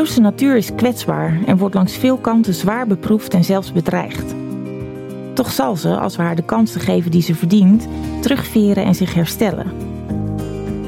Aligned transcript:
Zeeuwse 0.00 0.20
natuur 0.20 0.56
is 0.56 0.74
kwetsbaar 0.74 1.38
en 1.46 1.56
wordt 1.56 1.74
langs 1.74 1.96
veel 1.96 2.16
kanten 2.16 2.54
zwaar 2.54 2.86
beproefd 2.86 3.34
en 3.34 3.44
zelfs 3.44 3.72
bedreigd. 3.72 4.34
Toch 5.34 5.50
zal 5.50 5.76
ze, 5.76 5.96
als 5.96 6.16
we 6.16 6.22
haar 6.22 6.36
de 6.36 6.42
kansen 6.42 6.80
geven 6.80 7.10
die 7.10 7.22
ze 7.22 7.34
verdient, 7.34 7.88
terugveren 8.20 8.84
en 8.84 8.94
zich 8.94 9.14
herstellen. 9.14 9.72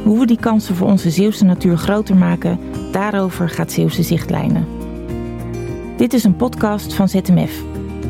Hoe 0.04 0.18
we 0.18 0.26
die 0.26 0.38
kansen 0.40 0.74
voor 0.74 0.88
onze 0.88 1.10
Zeeuwse 1.10 1.44
natuur 1.44 1.76
groter 1.76 2.16
maken, 2.16 2.58
daarover 2.92 3.48
gaat 3.48 3.72
Zeeuwse 3.72 4.02
Zichtlijnen. 4.02 4.66
Dit 5.96 6.12
is 6.12 6.24
een 6.24 6.36
podcast 6.36 6.94
van 6.94 7.08
ZMF, 7.08 7.62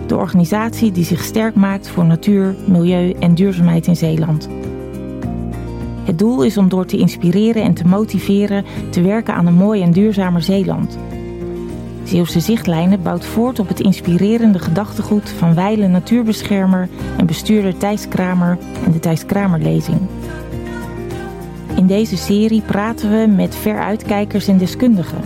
de 0.07 0.17
organisatie 0.17 0.93
die 0.93 1.05
zich 1.05 1.25
sterk 1.25 1.55
maakt 1.55 1.89
voor 1.89 2.05
natuur, 2.05 2.55
milieu 2.67 3.13
en 3.13 3.35
duurzaamheid 3.35 3.87
in 3.87 3.97
Zeeland. 3.97 4.49
Doel 6.23 6.43
is 6.43 6.57
om 6.57 6.69
door 6.69 6.87
te 6.87 6.97
inspireren 6.97 7.63
en 7.63 7.75
te 7.75 7.87
motiveren 7.87 8.65
te 8.91 9.03
werken 9.03 9.35
aan 9.35 9.47
een 9.47 9.55
mooi 9.55 9.83
en 9.83 9.93
duurzamer 9.93 10.43
Zeeland. 10.43 10.99
Zeeuwse 12.05 12.41
Zichtlijnen 12.41 13.03
bouwt 13.03 13.25
voort 13.25 13.59
op 13.59 13.69
het 13.69 13.81
inspirerende 13.81 14.59
gedachtegoed 14.59 15.31
van 15.31 15.55
wijle 15.55 15.89
natuurbeschermer 15.89 16.89
en 17.19 17.27
bestuurder 17.27 17.77
Thijs 17.77 18.09
Kramer 18.09 18.59
en 18.85 18.93
de 18.93 18.99
Thijs 18.99 19.27
Kramer-lezing. 19.27 19.99
In 21.77 21.87
deze 21.87 22.17
serie 22.17 22.63
praten 22.63 23.11
we 23.11 23.27
met 23.27 23.57
veruitkijkers 23.57 24.49
en 24.49 24.59
deskundigen 24.59 25.21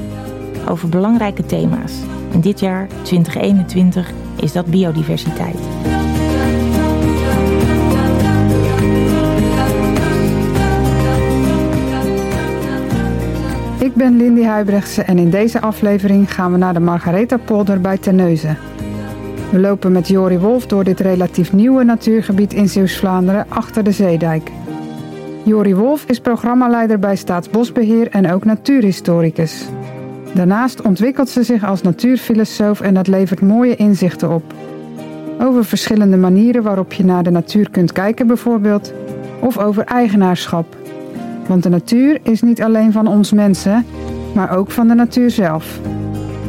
over 0.69 0.89
belangrijke 0.89 1.47
thema's. 1.47 1.93
En 2.33 2.41
dit 2.41 2.61
jaar, 2.61 2.89
2021, 3.03 4.13
is 4.41 4.53
dat 4.53 4.67
biodiversiteit. 4.67 5.96
Ben 13.97 14.17
Lindy 14.17 14.43
Huibrechtse 14.43 15.03
en 15.03 15.19
in 15.19 15.31
deze 15.31 15.61
aflevering 15.61 16.35
gaan 16.35 16.53
we 16.53 16.59
naar 16.59 16.75
de 16.75 16.81
Margaretha-polder 16.81 17.81
bij 17.81 17.99
Terneuzen. 17.99 18.59
We 19.51 19.59
lopen 19.59 19.93
met 19.93 20.09
Jori 20.09 20.39
Wolf 20.39 20.67
door 20.67 20.85
dit 20.85 21.01
relatief 21.01 21.53
nieuwe 21.53 21.85
natuurgebied 21.85 22.53
in 22.53 22.69
Zeeuws-Vlaanderen 22.69 23.47
achter 23.49 23.85
de 23.85 23.91
Zeedijk. 23.91 24.51
Jori 25.45 25.75
Wolf 25.75 26.05
is 26.05 26.21
programmaleider 26.21 26.99
bij 26.99 27.17
Staatsbosbeheer 27.17 28.09
en 28.09 28.33
ook 28.33 28.45
natuurhistoricus. 28.45 29.65
Daarnaast 30.35 30.83
ontwikkelt 30.83 31.29
ze 31.29 31.43
zich 31.43 31.65
als 31.65 31.83
natuurfilosoof 31.83 32.81
en 32.81 32.95
dat 32.95 33.07
levert 33.07 33.41
mooie 33.41 33.77
inzichten 33.77 34.31
op. 34.31 34.55
Over 35.41 35.65
verschillende 35.65 36.17
manieren 36.17 36.63
waarop 36.63 36.93
je 36.93 37.05
naar 37.05 37.23
de 37.23 37.31
natuur 37.31 37.71
kunt 37.71 37.93
kijken 37.93 38.27
bijvoorbeeld, 38.27 38.93
of 39.41 39.59
over 39.59 39.85
eigenaarschap. 39.85 40.77
Want 41.49 41.63
de 41.63 41.69
natuur 41.69 42.19
is 42.23 42.43
niet 42.43 42.63
alleen 42.63 42.93
van 42.93 43.07
ons 43.07 43.33
mensen, 43.33 43.87
maar 44.35 44.57
ook 44.57 44.71
van 44.71 44.89
de 44.89 44.95
natuur 44.95 45.31
zelf. 45.31 45.81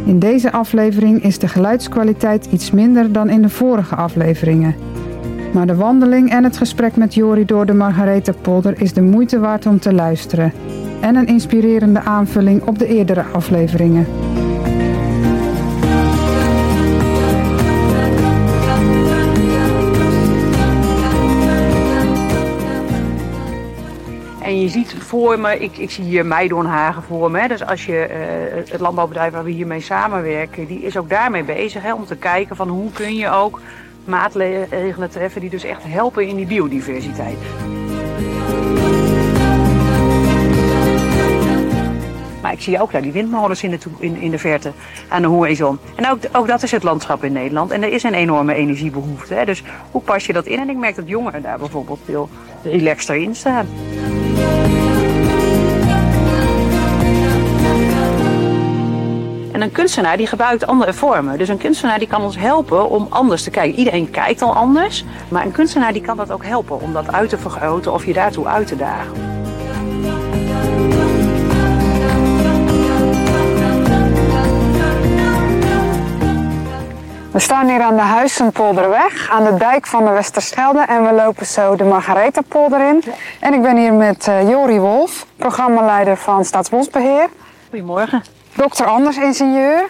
In 0.05 0.19
deze 0.19 0.51
aflevering 0.51 1.23
is 1.23 1.39
de 1.39 1.47
geluidskwaliteit 1.47 2.45
iets 2.51 2.71
minder 2.71 3.11
dan 3.11 3.29
in 3.29 3.41
de 3.41 3.49
vorige 3.49 3.95
afleveringen. 3.95 4.75
Maar 5.53 5.67
de 5.67 5.75
wandeling 5.75 6.29
en 6.29 6.43
het 6.43 6.57
gesprek 6.57 6.95
met 6.95 7.13
Jori 7.13 7.45
door 7.45 7.65
de 7.65 7.73
Margaretha-polder 7.73 8.81
is 8.81 8.93
de 8.93 9.01
moeite 9.01 9.39
waard 9.39 9.65
om 9.65 9.79
te 9.79 9.93
luisteren. 9.93 10.53
En 11.01 11.15
een 11.15 11.27
inspirerende 11.27 11.99
aanvulling 11.99 12.61
op 12.63 12.79
de 12.79 12.87
eerdere 12.87 13.23
afleveringen. 13.33 14.05
Voor 25.07 25.39
me, 25.39 25.59
ik, 25.59 25.77
ik 25.77 25.91
zie 25.91 26.03
hier 26.03 26.25
Meidoornhagen 26.25 27.03
voor 27.03 27.31
me. 27.31 27.39
Hè. 27.39 27.47
Dus 27.47 27.65
als 27.65 27.85
je 27.85 28.07
uh, 28.09 28.71
het 28.71 28.79
landbouwbedrijf 28.79 29.33
waar 29.33 29.43
we 29.43 29.51
hiermee 29.51 29.81
samenwerken, 29.81 30.67
die 30.67 30.81
is 30.81 30.97
ook 30.97 31.09
daarmee 31.09 31.43
bezig. 31.43 31.83
Hè, 31.83 31.93
om 31.93 32.05
te 32.05 32.15
kijken 32.15 32.55
van 32.55 32.67
hoe 32.67 32.91
kun 32.91 33.15
je 33.15 33.29
ook 33.29 33.61
maatregelen 34.05 35.09
treffen 35.09 35.41
die 35.41 35.49
dus 35.49 35.63
echt 35.63 35.83
helpen 35.83 36.27
in 36.27 36.35
die 36.35 36.45
biodiversiteit. 36.45 37.37
Maar 42.41 42.53
ik 42.53 42.61
zie 42.61 42.81
ook 42.81 42.91
daar 42.91 43.01
die 43.01 43.11
windmolens 43.11 43.63
in 43.63 43.71
de, 43.71 43.77
in, 43.99 44.15
in 44.15 44.31
de 44.31 44.39
verte 44.39 44.71
aan 45.07 45.21
de 45.21 45.27
horizon. 45.27 45.79
En 45.95 46.09
ook, 46.09 46.19
ook 46.31 46.47
dat 46.47 46.63
is 46.63 46.71
het 46.71 46.83
landschap 46.83 47.23
in 47.23 47.33
Nederland. 47.33 47.71
En 47.71 47.83
er 47.83 47.93
is 47.93 48.03
een 48.03 48.13
enorme 48.13 48.53
energiebehoefte. 48.53 49.33
Hè. 49.33 49.45
Dus 49.45 49.63
hoe 49.91 50.01
pas 50.01 50.25
je 50.25 50.33
dat 50.33 50.45
in? 50.45 50.59
En 50.59 50.69
ik 50.69 50.77
merk 50.77 50.95
dat 50.95 51.07
jongeren 51.07 51.41
daar 51.41 51.57
bijvoorbeeld 51.57 51.99
veel 52.05 52.29
relaxter 52.63 53.15
in 53.15 53.35
staan. 53.35 53.67
En 59.57 59.63
een 59.63 59.71
kunstenaar 59.71 60.17
die 60.17 60.27
gebruikt 60.27 60.67
andere 60.67 60.93
vormen. 60.93 61.37
Dus 61.37 61.49
een 61.49 61.57
kunstenaar 61.57 61.99
die 61.99 62.07
kan 62.07 62.21
ons 62.21 62.37
helpen 62.37 62.89
om 62.89 63.07
anders 63.09 63.43
te 63.43 63.49
kijken. 63.49 63.79
Iedereen 63.79 64.09
kijkt 64.09 64.41
al 64.41 64.53
anders, 64.53 65.05
maar 65.29 65.45
een 65.45 65.51
kunstenaar 65.51 65.93
die 65.93 66.01
kan 66.01 66.17
dat 66.17 66.31
ook 66.31 66.45
helpen 66.45 66.81
om 66.81 66.93
dat 66.93 67.13
uit 67.13 67.29
te 67.29 67.37
vergroten 67.37 67.93
of 67.93 68.05
je 68.05 68.13
daartoe 68.13 68.47
uit 68.47 68.67
te 68.67 68.75
dagen. 68.75 69.13
We 77.31 77.39
staan 77.39 77.67
hier 77.67 77.81
aan 77.81 77.95
de 77.95 78.01
Huizenpolderweg, 78.01 79.29
aan 79.29 79.43
de 79.43 79.55
dijk 79.57 79.87
van 79.87 80.05
de 80.05 80.11
Westerschelde 80.11 80.85
en 80.87 81.03
we 81.03 81.13
lopen 81.13 81.45
zo 81.45 81.75
de 81.75 81.83
Margaretha-polder 81.83 82.89
in. 82.89 83.03
En 83.39 83.53
ik 83.53 83.61
ben 83.61 83.77
hier 83.77 83.93
met 83.93 84.27
uh, 84.27 84.49
Jori 84.49 84.79
Wolf, 84.79 85.25
programmaleider 85.35 86.17
van 86.17 86.45
Staatsbosbeheer. 86.45 87.29
Goedemorgen. 87.69 88.36
Dr. 88.57 88.85
Anders 88.85 89.17
ingenieur, 89.17 89.89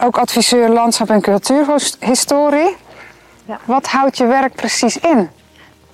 ook 0.00 0.18
adviseur 0.18 0.68
landschap 0.68 1.10
en 1.10 1.20
cultuurhistorie. 1.20 2.76
Ja. 3.44 3.60
Wat 3.64 3.86
houdt 3.86 4.16
je 4.16 4.26
werk 4.26 4.54
precies 4.54 4.98
in? 4.98 5.30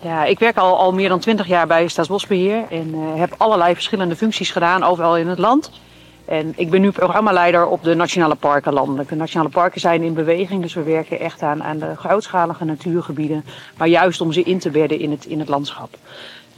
Ja, 0.01 0.25
ik 0.25 0.39
werk 0.39 0.57
al, 0.57 0.79
al 0.79 0.93
meer 0.93 1.09
dan 1.09 1.19
twintig 1.19 1.47
jaar 1.47 1.67
bij 1.67 1.89
Staatsbosbeheer 1.89 2.65
en 2.71 2.95
uh, 2.95 3.21
heb 3.21 3.35
allerlei 3.37 3.75
verschillende 3.75 4.17
functies 4.17 4.51
gedaan 4.51 4.83
overal 4.83 5.17
in 5.17 5.27
het 5.27 5.39
land. 5.39 5.71
En 6.25 6.53
ik 6.57 6.71
ben 6.71 6.81
nu 6.81 6.91
programmaleider 6.91 7.67
op 7.67 7.83
de 7.83 7.95
Nationale 7.95 8.35
Parken 8.35 8.73
landelijk. 8.73 9.09
De 9.09 9.15
Nationale 9.15 9.51
Parken 9.51 9.81
zijn 9.81 10.03
in 10.03 10.15
beweging, 10.15 10.63
dus 10.63 10.75
we 10.75 10.83
werken 10.83 11.21
echt 11.21 11.43
aan, 11.43 11.63
aan 11.63 11.79
de 11.79 11.97
grootschalige 11.97 12.65
natuurgebieden. 12.65 13.45
Maar 13.77 13.89
juist 13.89 14.21
om 14.21 14.33
ze 14.33 14.43
in 14.43 14.59
te 14.59 14.71
bedden 14.71 15.01
in 15.01 15.11
het, 15.11 15.25
in 15.25 15.39
het 15.39 15.49
landschap. 15.49 15.97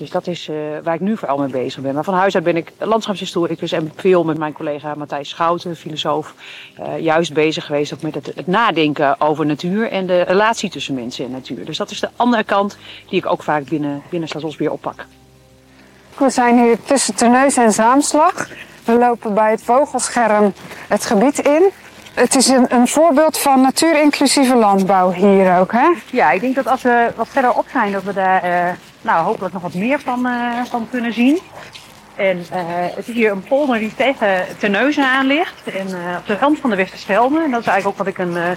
Dus 0.01 0.11
dat 0.11 0.27
is 0.27 0.49
uh, 0.49 0.57
waar 0.83 0.95
ik 0.95 1.01
nu 1.01 1.17
vooral 1.17 1.39
mee 1.39 1.49
bezig 1.49 1.83
ben. 1.83 1.95
Maar 1.95 2.05
van 2.05 2.15
huis 2.15 2.35
uit 2.35 2.45
ben 2.45 2.57
ik 2.57 2.73
landschapshistoricus 2.79 3.73
en 3.73 3.93
veel 3.97 4.25
met 4.25 4.39
mijn 4.39 4.53
collega 4.53 4.95
Matthijs 4.95 5.29
Schouten, 5.29 5.77
filosoof, 5.77 6.35
uh, 6.81 6.99
juist 6.99 7.33
bezig 7.33 7.67
geweest 7.67 7.95
ook 7.95 8.03
met 8.03 8.15
het, 8.15 8.33
het, 8.35 8.47
nadenken 8.47 9.21
over 9.21 9.47
natuur 9.47 9.91
en 9.91 10.07
de 10.07 10.21
relatie 10.21 10.71
tussen 10.71 10.95
mensen 10.95 11.25
en 11.25 11.31
natuur. 11.31 11.65
Dus 11.65 11.77
dat 11.77 11.91
is 11.91 12.01
de 12.01 12.09
andere 12.17 12.45
kant 12.45 12.77
die 13.09 13.19
ik 13.19 13.27
ook 13.27 13.43
vaak 13.43 13.65
binnen, 13.65 14.03
binnen 14.09 14.29
Staatsbosbeheer 14.29 14.73
oppak. 14.73 15.07
We 16.17 16.31
zijn 16.31 16.59
hier 16.59 16.77
tussen 16.85 17.15
Terneus 17.15 17.57
en 17.57 17.73
Zaamslag. 17.73 18.49
We 18.85 18.99
lopen 18.99 19.35
bij 19.35 19.51
het 19.51 19.63
vogelscherm 19.63 20.53
het 20.89 21.05
gebied 21.05 21.39
in. 21.39 21.71
Het 22.15 22.35
is 22.35 22.49
een, 22.49 22.75
een 22.75 22.89
voorbeeld 22.89 23.39
van 23.39 23.61
natuurinclusieve 23.61 24.57
landbouw 24.57 25.13
hier 25.13 25.59
ook, 25.59 25.73
hè? 25.73 25.93
Ja, 26.11 26.31
ik 26.31 26.41
denk 26.41 26.55
dat 26.55 26.67
als 26.67 26.83
we 26.83 27.13
wat 27.17 27.29
verder 27.29 27.53
op 27.53 27.67
zijn, 27.73 27.93
dat 27.93 28.03
we 28.03 28.13
daar 28.13 28.45
uh, 28.45 28.73
nou, 29.03 29.25
hopelijk 29.25 29.53
nog 29.53 29.63
wat 29.63 29.75
meer 29.75 30.01
van, 30.01 30.27
uh, 30.27 30.65
van 30.65 30.89
kunnen 30.91 31.13
zien. 31.13 31.39
En 32.15 32.39
uh, 32.39 32.45
het 32.97 33.09
is 33.09 33.15
hier 33.15 33.31
een 33.31 33.43
polder 33.43 33.79
die 33.79 33.95
tegen 33.95 34.45
Terneuzen 34.59 35.05
aan 35.05 35.27
ligt. 35.27 35.63
En 35.65 35.87
op 36.19 36.27
de 36.27 36.37
rand 36.37 36.59
van 36.59 36.71
de 36.71 36.77
Westerschelde. 36.77 37.43
En 37.43 37.51
dat 37.51 37.61
is 37.61 37.67
eigenlijk 37.67 37.87
ook 37.87 38.07
wat 38.07 38.15
ik 38.15 38.19
een, 38.19 38.57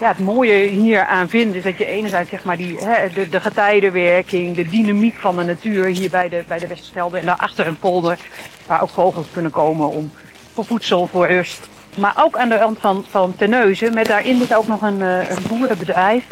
ja, 0.00 0.08
het 0.08 0.18
mooie 0.18 0.66
hier 0.66 1.06
aan 1.06 1.28
vind. 1.28 1.54
Is 1.54 1.62
dat 1.62 1.78
je 1.78 1.86
enerzijds 1.86 2.30
zeg 2.30 2.44
maar 2.44 2.56
die, 2.56 2.78
hè, 2.78 3.08
de, 3.14 3.28
de 3.28 3.40
getijdenwerking, 3.40 4.56
de 4.56 4.68
dynamiek 4.68 5.16
van 5.18 5.36
de 5.36 5.44
natuur 5.44 5.86
hier 5.86 6.10
bij 6.10 6.28
de, 6.28 6.44
bij 6.48 6.58
de 6.58 6.66
Westerschelde. 6.66 7.18
En 7.18 7.26
daarachter 7.26 7.66
een 7.66 7.78
polder 7.78 8.18
waar 8.66 8.82
ook 8.82 8.90
vogels 8.90 9.26
kunnen 9.32 9.50
komen 9.50 9.90
om, 9.90 10.12
voor 10.54 10.64
voedsel, 10.64 11.06
voor 11.06 11.26
rust. 11.26 11.68
Maar 11.96 12.14
ook 12.16 12.36
aan 12.36 12.48
de 12.48 12.58
rand 12.58 12.78
van, 12.80 13.04
van 13.10 13.36
Terneuzen, 13.36 13.94
met 13.94 14.06
daarin 14.06 14.38
dus 14.38 14.54
ook 14.54 14.66
nog 14.66 14.82
een, 14.82 15.00
een 15.00 15.42
boerenbedrijf. 15.48 16.24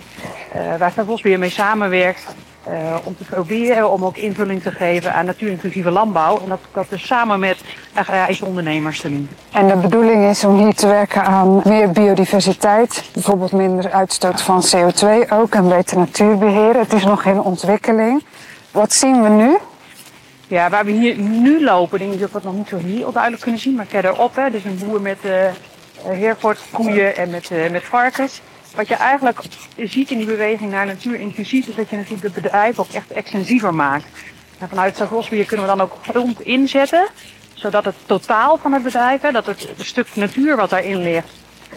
Uh, 0.56 0.76
waar 0.76 0.90
Staatsbosbeheer 0.90 1.38
mee 1.38 1.50
samenwerkt. 1.50 2.26
Uh, 2.72 2.96
om 3.04 3.16
te 3.16 3.24
proberen 3.24 3.90
om 3.90 4.04
ook 4.04 4.16
invulling 4.16 4.62
te 4.62 4.70
geven 4.70 5.14
aan 5.14 5.24
natuurinclusieve 5.24 5.90
landbouw. 5.90 6.40
En 6.42 6.48
dat, 6.48 6.60
dat 6.72 6.86
dus 6.88 7.06
samen 7.06 7.40
met 7.40 7.58
agrarische 7.92 8.44
ondernemers 8.44 9.00
te 9.00 9.08
doen. 9.08 9.28
En 9.52 9.66
de 9.66 9.76
bedoeling 9.76 10.24
is 10.24 10.44
om 10.44 10.58
hier 10.58 10.74
te 10.74 10.86
werken 10.86 11.24
aan 11.24 11.60
meer 11.64 11.90
biodiversiteit. 11.90 13.04
Bijvoorbeeld 13.12 13.52
minder 13.52 13.90
uitstoot 13.90 14.42
van 14.42 14.64
CO2 14.76 15.28
ook 15.30 15.54
en 15.54 15.68
beter 15.68 15.98
natuurbeheer. 15.98 16.76
Het 16.76 16.92
is 16.92 17.04
nog 17.04 17.24
in 17.24 17.40
ontwikkeling. 17.40 18.24
Wat 18.70 18.92
zien 18.92 19.22
we 19.22 19.28
nu? 19.28 19.56
Ja, 20.46 20.70
waar 20.70 20.84
we 20.84 20.90
hier 20.90 21.18
nu 21.18 21.64
lopen, 21.64 21.98
denk 21.98 22.12
ik 22.12 22.20
dat 22.20 22.30
we 22.30 22.36
het 22.36 22.44
nog 22.44 22.54
niet 22.54 22.68
zo 22.68 22.76
heel 22.76 23.12
duidelijk 23.12 23.42
kunnen 23.42 23.60
zien. 23.60 23.74
Maar 23.74 23.86
verderop, 23.86 24.36
hè, 24.36 24.50
dus 24.50 24.64
een 24.64 24.78
boer 24.84 25.00
met 25.00 25.18
uh, 25.24 25.32
Heervoort, 26.02 26.60
koeien 26.72 27.16
en 27.16 27.30
met, 27.30 27.50
uh, 27.50 27.70
met 27.70 27.84
varkens. 27.84 28.40
Wat 28.74 28.88
je 28.88 28.94
eigenlijk 28.94 29.40
ziet 29.76 30.10
in 30.10 30.16
die 30.16 30.26
beweging 30.26 30.70
naar 30.70 30.86
natuur 30.86 31.20
inclusief 31.20 31.66
is 31.66 31.74
dat 31.74 31.90
je 31.90 31.96
natuurlijk 31.96 32.24
het 32.24 32.42
bedrijf 32.42 32.78
ook 32.78 32.90
echt 32.92 33.10
extensiever 33.10 33.74
maakt. 33.74 34.04
En 34.58 34.68
vanuit 34.68 34.94
Staatsbosbeheer 34.94 35.44
kunnen 35.44 35.66
we 35.66 35.76
dan 35.76 35.80
ook 35.80 35.96
grond 36.02 36.40
inzetten. 36.40 37.08
Zodat 37.54 37.84
het 37.84 37.94
totaal 38.06 38.56
van 38.56 38.72
het 38.72 38.82
bedrijf, 38.82 39.20
hè, 39.20 39.32
dat 39.32 39.46
het 39.46 39.68
stuk 39.76 40.06
natuur 40.14 40.56
wat 40.56 40.70
daarin 40.70 41.02
ligt, 41.02 41.28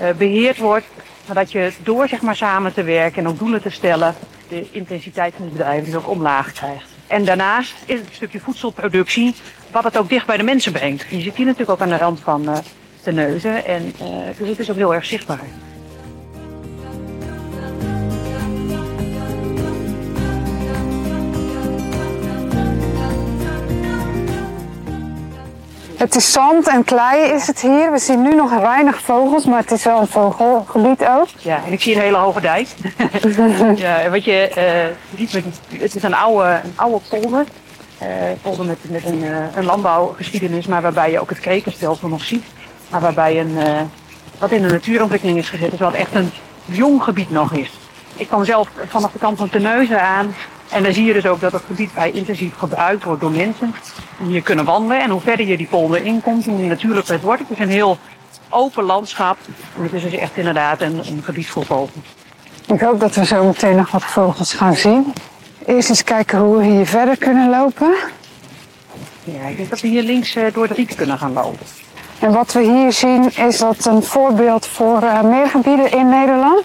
uh, 0.01 0.09
beheerd 0.17 0.57
wordt. 0.57 0.85
Maar 1.25 1.35
dat 1.35 1.51
je 1.51 1.71
door 1.83 2.07
zeg 2.07 2.21
maar, 2.21 2.35
samen 2.35 2.73
te 2.73 2.83
werken 2.83 3.23
en 3.23 3.27
ook 3.27 3.39
doelen 3.39 3.61
te 3.61 3.69
stellen, 3.69 4.15
de 4.47 4.67
intensiteit 4.71 5.33
van 5.35 5.43
het 5.43 5.53
bedrijf 5.53 5.85
dus 5.85 5.95
ook 5.95 6.09
omlaag 6.09 6.51
krijgt. 6.51 6.89
En 7.07 7.25
daarnaast 7.25 7.73
is 7.85 7.99
het 7.99 8.09
stukje 8.11 8.39
voedselproductie, 8.39 9.35
wat 9.71 9.83
het 9.83 9.97
ook 9.97 10.09
dicht 10.09 10.25
bij 10.25 10.37
de 10.37 10.43
mensen 10.43 10.71
brengt. 10.71 11.05
Je 11.09 11.21
zit 11.21 11.35
hier 11.35 11.45
natuurlijk 11.45 11.71
ook 11.71 11.81
aan 11.81 11.89
de 11.89 11.97
rand 11.97 12.19
van 12.19 12.49
uh, 12.49 12.57
de 13.03 13.11
neuzen 13.11 13.65
en 13.65 13.93
uh, 14.01 14.07
dus 14.37 14.49
het 14.49 14.59
is 14.59 14.69
ook 14.69 14.75
heel 14.75 14.93
erg 14.93 15.05
zichtbaar. 15.05 15.39
Het 26.01 26.15
is 26.15 26.31
zand 26.31 26.67
en 26.67 26.83
klei 26.83 27.31
is 27.31 27.47
het 27.47 27.61
hier. 27.61 27.91
We 27.91 27.97
zien 27.97 28.21
nu 28.21 28.35
nog 28.35 28.59
weinig 28.59 29.01
vogels, 29.01 29.45
maar 29.45 29.59
het 29.59 29.71
is 29.71 29.83
wel 29.83 29.99
een 29.99 30.07
vogelgebied 30.07 31.05
ook. 31.05 31.27
Ja, 31.37 31.61
en 31.65 31.71
ik 31.71 31.81
zie 31.81 31.95
een 31.95 32.01
hele 32.01 32.17
hoge 32.17 32.41
dijk. 32.41 32.67
ja, 33.75 34.09
wat 34.09 34.25
je 34.25 34.51
uh, 34.57 35.17
ziet, 35.17 35.33
met, 35.33 35.81
het 35.81 35.95
is 35.95 36.03
een 36.03 36.13
oude, 36.13 36.59
een 36.63 36.73
oude 36.75 36.99
polder. 37.09 37.45
Uh, 38.01 38.07
polder 38.41 38.65
met, 38.65 38.77
met 38.81 39.05
een, 39.05 39.23
uh, 39.23 39.55
een 39.55 39.65
landbouwgeschiedenis, 39.65 40.67
maar 40.67 40.81
waarbij 40.81 41.11
je 41.11 41.19
ook 41.19 41.29
het 41.29 41.39
krekenstelsel 41.39 42.07
nog 42.07 42.23
ziet. 42.23 42.45
Maar 42.89 43.01
waarbij 43.01 43.39
een, 43.39 43.57
wat 44.39 44.51
in 44.51 44.61
de 44.61 44.71
natuurontwikkeling 44.71 45.37
is 45.37 45.49
gezet, 45.49 45.73
is 45.73 45.79
wat 45.79 45.93
echt 45.93 46.15
een 46.15 46.31
jong 46.65 47.03
gebied 47.03 47.31
nog 47.31 47.53
is. 47.53 47.71
Ik 48.15 48.27
kwam 48.27 48.45
zelf 48.45 48.67
vanaf 48.87 49.11
de 49.11 49.19
kant 49.19 49.37
van 49.37 49.49
Terneuzen 49.49 50.01
aan 50.01 50.35
en 50.69 50.83
dan 50.83 50.93
zie 50.93 51.05
je 51.05 51.13
dus 51.13 51.25
ook 51.25 51.39
dat 51.39 51.51
het 51.51 51.63
gebied 51.67 51.91
vrij 51.91 52.11
intensief 52.11 52.57
gebruikt 52.57 53.03
wordt 53.03 53.21
door 53.21 53.31
mensen. 53.31 53.75
Hier 54.27 54.41
kunnen 54.41 54.65
wandelen. 54.65 55.01
En 55.01 55.09
hoe 55.09 55.21
verder 55.21 55.45
je 55.45 55.57
die 55.57 55.67
polder 55.67 56.05
inkomt, 56.05 56.45
hoe 56.45 56.61
natuurlijk 56.61 57.07
het 57.07 57.21
wordt. 57.21 57.41
Het 57.41 57.49
is 57.49 57.59
een 57.59 57.69
heel 57.69 57.97
open 58.49 58.83
landschap. 58.83 59.37
En 59.77 59.83
het 59.83 59.93
is 59.93 60.03
dus 60.03 60.13
echt 60.13 60.37
inderdaad 60.37 60.81
een, 60.81 60.97
een 60.97 61.21
gebied 61.23 61.47
voor 61.47 61.65
vogels. 61.65 62.05
Ik 62.67 62.79
hoop 62.79 62.99
dat 62.99 63.15
we 63.15 63.25
zo 63.25 63.43
meteen 63.43 63.75
nog 63.75 63.91
wat 63.91 64.03
vogels 64.03 64.53
gaan 64.53 64.75
zien. 64.75 65.13
Eerst 65.65 65.89
eens 65.89 66.03
kijken 66.03 66.39
hoe 66.39 66.57
we 66.57 66.63
hier 66.63 66.85
verder 66.85 67.17
kunnen 67.17 67.49
lopen. 67.49 67.93
Ja, 69.23 69.47
ik 69.47 69.57
denk 69.57 69.69
dat 69.69 69.81
we 69.81 69.87
hier 69.87 70.03
links 70.03 70.35
uh, 70.35 70.43
door 70.53 70.67
de 70.67 70.73
riet 70.73 70.95
kunnen 70.95 71.17
gaan 71.17 71.33
lopen. 71.33 71.65
En 72.19 72.31
wat 72.31 72.53
we 72.53 72.61
hier 72.61 72.91
zien, 72.91 73.31
is 73.35 73.57
dat 73.57 73.85
een 73.85 74.03
voorbeeld 74.03 74.67
voor 74.67 75.03
uh, 75.03 75.21
meer 75.21 75.47
gebieden 75.47 75.91
in 75.91 76.09
Nederland? 76.09 76.63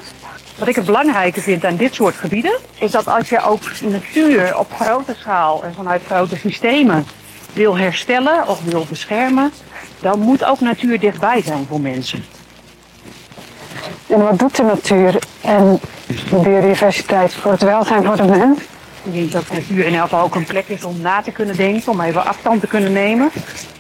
Wat 0.59 0.69
ik 0.69 0.75
het 0.75 0.85
belangrijke 0.85 1.41
vind 1.41 1.65
aan 1.65 1.77
dit 1.77 1.95
soort 1.95 2.15
gebieden, 2.15 2.59
is 2.79 2.91
dat 2.91 3.07
als 3.07 3.29
je 3.29 3.43
ook 3.43 3.61
natuur 3.83 4.59
op 4.59 4.73
grote 4.73 5.15
schaal 5.19 5.65
en 5.65 5.75
vanuit 5.75 6.03
grote 6.07 6.37
systemen 6.37 7.07
wil 7.57 7.79
herstellen 7.79 8.49
of 8.49 8.61
wil 8.65 8.87
beschermen, 8.89 9.53
dan 10.01 10.21
moet 10.21 10.45
ook 10.45 10.61
natuur 10.61 11.01
dichtbij 11.01 11.43
zijn 11.43 11.67
voor 11.69 11.81
mensen. 11.81 12.25
En 14.07 14.23
wat 14.23 14.39
doet 14.39 14.57
de 14.57 14.63
natuur 14.63 15.19
en 15.41 15.81
de 16.07 16.39
biodiversiteit 16.43 17.35
voor 17.35 17.51
het 17.51 17.63
welzijn 17.63 18.03
van 18.03 18.17
de 18.17 18.25
mens? 18.25 18.59
Ik 19.03 19.13
denk 19.13 19.33
dat 19.33 19.53
natuur 19.53 19.87
in 19.87 19.95
elk 19.95 20.03
geval 20.03 20.25
ook 20.25 20.35
een 20.35 20.45
plek 20.45 20.69
is 20.69 20.85
om 20.85 21.01
na 21.01 21.23
te 21.23 21.31
kunnen 21.31 21.57
denken, 21.57 21.93
om 21.93 22.01
even 22.01 22.27
afstand 22.27 22.61
te 22.61 22.67
kunnen 22.67 22.93
nemen. 22.93 23.31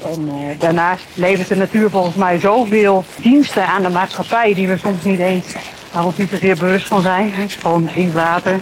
En 0.05 0.29
uh, 0.29 0.61
daarnaast 0.61 1.05
levert 1.14 1.49
de 1.49 1.56
natuur 1.56 1.90
volgens 1.90 2.14
mij 2.14 2.38
zoveel 2.38 3.05
diensten 3.17 3.67
aan 3.67 3.82
de 3.82 3.88
maatschappij 3.88 4.55
die 4.55 4.69
we 4.69 4.76
soms 4.79 5.05
niet 5.05 5.19
eens 5.19 5.46
waar 5.93 6.02
we 6.02 6.08
ons 6.08 6.17
niet 6.17 6.31
zozeer 6.31 6.56
bewust 6.56 6.87
van 6.87 7.02
zijn. 7.02 7.32
Gewoon 7.61 7.87
drinkwater, 7.87 8.61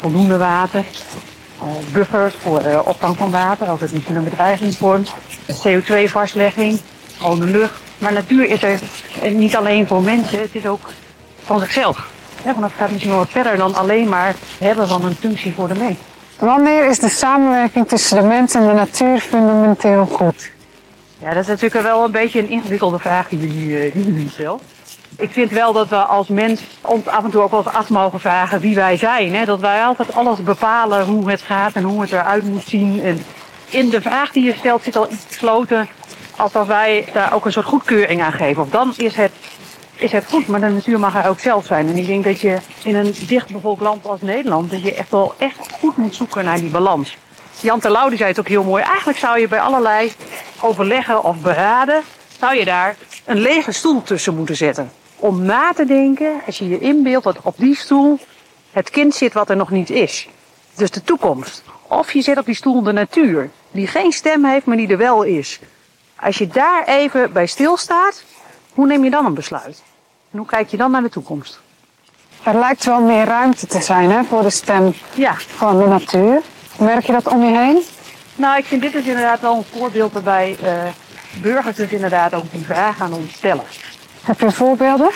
voldoende 0.00 0.36
water, 0.36 0.84
buffers 1.92 2.34
voor 2.34 2.66
uh, 2.66 2.80
opvang 2.84 3.16
van 3.16 3.30
water 3.30 3.66
als 3.66 3.80
het 3.80 3.92
niet 3.92 4.06
in 4.06 4.16
een 4.16 4.24
bedreiging 4.24 4.76
vormt, 4.76 5.14
CO2-vastlegging, 5.52 6.80
de 7.18 7.44
lucht. 7.44 7.80
Maar 7.98 8.12
natuur 8.12 8.46
is 8.46 8.62
er 8.62 8.80
niet 9.32 9.56
alleen 9.56 9.86
voor 9.86 10.02
mensen, 10.02 10.40
het 10.40 10.54
is 10.54 10.66
ook 10.66 10.90
van 11.44 11.60
zichzelf. 11.60 12.08
Ja, 12.44 12.52
want 12.52 12.64
het 12.64 12.72
gaat 12.76 12.90
misschien 12.90 13.10
wel 13.10 13.20
wat 13.20 13.30
verder 13.30 13.56
dan 13.56 13.74
alleen 13.74 14.08
maar 14.08 14.34
hebben 14.58 14.88
van 14.88 15.04
een 15.04 15.14
functie 15.14 15.54
voor 15.54 15.68
de 15.68 15.74
mens. 15.74 15.96
Wanneer 16.38 16.88
is 16.88 16.98
de 16.98 17.08
samenwerking 17.08 17.88
tussen 17.88 18.16
de 18.16 18.26
mens 18.26 18.54
en 18.54 18.66
de 18.66 18.72
natuur 18.72 19.18
fundamenteel 19.18 20.06
goed? 20.06 20.50
Ja, 21.18 21.28
dat 21.28 21.42
is 21.42 21.46
natuurlijk 21.46 21.82
wel 21.82 22.04
een 22.04 22.10
beetje 22.10 22.38
een 22.38 22.48
ingewikkelde 22.48 22.98
vraag 22.98 23.28
die 23.28 23.38
jullie, 23.38 23.68
uh, 23.68 24.04
jullie 24.04 24.30
stelt 24.30 24.62
ik 25.16 25.30
vind 25.30 25.50
wel 25.50 25.72
dat 25.72 25.88
we 25.88 25.96
als 25.96 26.28
mens 26.28 26.60
ons 26.80 27.06
af 27.06 27.24
en 27.24 27.30
toe 27.30 27.42
ook 27.42 27.50
wel 27.50 27.64
eens 27.64 27.74
af 27.74 27.88
mogen 27.88 28.20
vragen 28.20 28.60
wie 28.60 28.74
wij 28.74 28.96
zijn. 28.96 29.34
Hè? 29.34 29.44
Dat 29.44 29.60
wij 29.60 29.84
altijd 29.84 30.14
alles 30.14 30.42
bepalen 30.42 31.06
hoe 31.06 31.30
het 31.30 31.42
gaat 31.42 31.72
en 31.74 31.82
hoe 31.82 32.00
het 32.00 32.12
eruit 32.12 32.44
moet 32.44 32.64
zien. 32.66 33.02
En 33.02 33.24
in 33.68 33.90
de 33.90 34.00
vraag 34.00 34.32
die 34.32 34.44
je 34.44 34.54
stelt 34.54 34.82
zit 34.82 34.96
al 34.96 35.10
iets 35.10 35.24
gesloten 35.26 35.88
alsof 36.36 36.66
wij 36.66 37.08
daar 37.12 37.34
ook 37.34 37.44
een 37.44 37.52
soort 37.52 37.66
goedkeuring 37.66 38.22
aan 38.22 38.32
geven. 38.32 38.62
Of 38.62 38.68
dan 38.68 38.92
is 38.96 39.16
het, 39.16 39.32
is 39.94 40.12
het 40.12 40.24
goed, 40.28 40.46
maar 40.46 40.60
de 40.60 40.68
natuur 40.68 40.98
mag 40.98 41.16
er 41.16 41.28
ook 41.28 41.40
zelf 41.40 41.66
zijn. 41.66 41.88
En 41.88 41.96
ik 41.96 42.06
denk 42.06 42.24
dat 42.24 42.40
je 42.40 42.58
in 42.84 42.94
een 42.94 43.14
dichtbevolkt 43.26 43.82
land 43.82 44.06
als 44.06 44.20
Nederland, 44.20 44.70
dat 44.70 44.82
je 44.82 44.94
echt 44.94 45.10
wel 45.10 45.34
echt 45.38 45.68
goed 45.80 45.96
moet 45.96 46.14
zoeken 46.14 46.44
naar 46.44 46.58
die 46.58 46.70
balans. 46.70 47.16
Jan 47.60 47.80
Terlouw 47.80 48.16
zei 48.16 48.28
het 48.28 48.38
ook 48.38 48.48
heel 48.48 48.64
mooi. 48.64 48.82
Eigenlijk 48.82 49.18
zou 49.18 49.40
je 49.40 49.48
bij 49.48 49.60
allerlei 49.60 50.12
overleggen 50.60 51.24
of 51.24 51.36
beraden, 51.36 52.02
zou 52.38 52.56
je 52.56 52.64
daar 52.64 52.96
een 53.24 53.38
lege 53.38 53.72
stoel 53.72 54.02
tussen 54.02 54.36
moeten 54.36 54.56
zetten 54.56 54.90
om 55.24 55.42
na 55.42 55.72
te 55.72 55.84
denken, 55.84 56.40
als 56.46 56.58
je 56.58 56.68
je 56.68 56.78
inbeeldt 56.78 57.24
dat 57.24 57.36
op 57.42 57.54
die 57.58 57.76
stoel 57.76 58.18
het 58.70 58.90
kind 58.90 59.14
zit 59.14 59.32
wat 59.32 59.50
er 59.50 59.56
nog 59.56 59.70
niet 59.70 59.90
is. 59.90 60.28
Dus 60.74 60.90
de 60.90 61.02
toekomst. 61.02 61.62
Of 61.88 62.12
je 62.12 62.22
zit 62.22 62.38
op 62.38 62.44
die 62.44 62.54
stoel 62.54 62.82
de 62.82 62.92
natuur, 62.92 63.50
die 63.70 63.86
geen 63.86 64.12
stem 64.12 64.44
heeft, 64.44 64.66
maar 64.66 64.76
die 64.76 64.88
er 64.88 64.96
wel 64.96 65.22
is. 65.22 65.60
Als 66.20 66.38
je 66.38 66.46
daar 66.46 66.84
even 66.86 67.32
bij 67.32 67.46
stilstaat, 67.46 68.24
hoe 68.72 68.86
neem 68.86 69.04
je 69.04 69.10
dan 69.10 69.26
een 69.26 69.34
besluit? 69.34 69.82
En 70.30 70.38
hoe 70.38 70.46
kijk 70.46 70.68
je 70.68 70.76
dan 70.76 70.90
naar 70.90 71.02
de 71.02 71.08
toekomst? 71.08 71.60
Er 72.42 72.54
lijkt 72.58 72.84
wel 72.84 73.00
meer 73.00 73.24
ruimte 73.24 73.66
te 73.66 73.82
zijn 73.82 74.10
hè, 74.10 74.24
voor 74.24 74.42
de 74.42 74.50
stem 74.50 74.94
ja. 75.14 75.34
van 75.34 75.78
de 75.78 75.86
natuur. 75.86 76.40
Merk 76.78 77.06
je 77.06 77.12
dat 77.12 77.28
om 77.28 77.44
je 77.44 77.58
heen? 77.58 77.82
Nou, 78.36 78.58
ik 78.58 78.64
vind 78.64 78.82
dit 78.82 78.94
is 78.94 79.04
inderdaad 79.04 79.40
wel 79.40 79.56
een 79.56 79.78
voorbeeld 79.78 80.12
waarbij 80.12 80.56
uh, 80.62 80.68
burgers 81.42 81.76
dus 81.76 81.90
inderdaad 81.90 82.34
ook 82.34 82.52
die 82.52 82.64
vraag 82.64 83.00
aan 83.00 83.12
ons 83.12 83.32
stellen. 83.32 83.64
Heb 84.24 84.40
je 84.40 84.50
voorbeelden? 84.50 85.10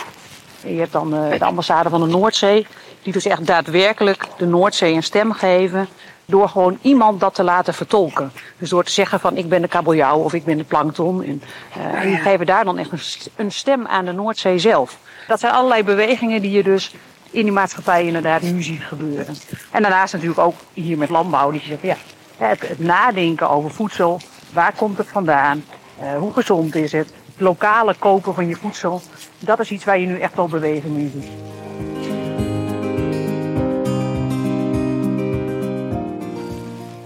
Je 0.60 0.78
hebt 0.78 0.92
dan 0.92 1.14
uh, 1.14 1.38
de 1.38 1.44
ambassade 1.44 1.88
van 1.88 2.00
de 2.00 2.06
Noordzee, 2.06 2.66
die 3.02 3.12
dus 3.12 3.26
echt 3.26 3.46
daadwerkelijk 3.46 4.26
de 4.36 4.46
Noordzee 4.46 4.94
een 4.94 5.02
stem 5.02 5.32
geven. 5.32 5.88
Door 6.24 6.48
gewoon 6.48 6.78
iemand 6.82 7.20
dat 7.20 7.34
te 7.34 7.42
laten 7.42 7.74
vertolken. 7.74 8.32
Dus 8.58 8.68
door 8.68 8.84
te 8.84 8.90
zeggen 8.90 9.20
van 9.20 9.36
ik 9.36 9.48
ben 9.48 9.62
de 9.62 9.68
kabeljauw 9.68 10.18
of 10.18 10.32
ik 10.32 10.44
ben 10.44 10.56
de 10.56 10.64
plankton. 10.64 11.22
En, 11.22 11.42
uh, 11.78 12.02
die 12.02 12.16
geven 12.16 12.46
daar 12.46 12.64
dan 12.64 12.78
echt 12.78 12.90
een, 13.36 13.52
stem 13.52 13.86
aan 13.86 14.04
de 14.04 14.12
Noordzee 14.12 14.58
zelf. 14.58 14.98
Dat 15.26 15.40
zijn 15.40 15.52
allerlei 15.52 15.82
bewegingen 15.82 16.42
die 16.42 16.50
je 16.50 16.62
dus 16.62 16.94
in 17.30 17.42
die 17.42 17.52
maatschappij 17.52 18.06
inderdaad 18.06 18.42
nu 18.42 18.62
ziet 18.62 18.82
gebeuren. 18.82 19.36
En 19.70 19.82
daarnaast 19.82 20.12
natuurlijk 20.12 20.40
ook 20.40 20.56
hier 20.72 20.98
met 20.98 21.08
landbouw. 21.08 21.50
Die 21.50 21.62
zegt 21.66 21.82
ja, 21.82 21.96
het, 22.36 22.68
het 22.68 22.78
nadenken 22.78 23.50
over 23.50 23.70
voedsel. 23.70 24.20
Waar 24.52 24.72
komt 24.76 24.98
het 24.98 25.08
vandaan? 25.08 25.64
Uh, 26.02 26.18
hoe 26.18 26.32
gezond 26.32 26.74
is 26.74 26.92
het? 26.92 27.12
Lokale 27.40 27.94
kopen 27.98 28.34
van 28.34 28.46
je 28.46 28.56
voedsel. 28.56 29.00
Dat 29.38 29.60
is 29.60 29.70
iets 29.70 29.84
waar 29.84 29.98
je 29.98 30.06
nu 30.06 30.20
echt 30.20 30.34
wel 30.34 30.48
beweging 30.48 30.96
in. 30.96 31.24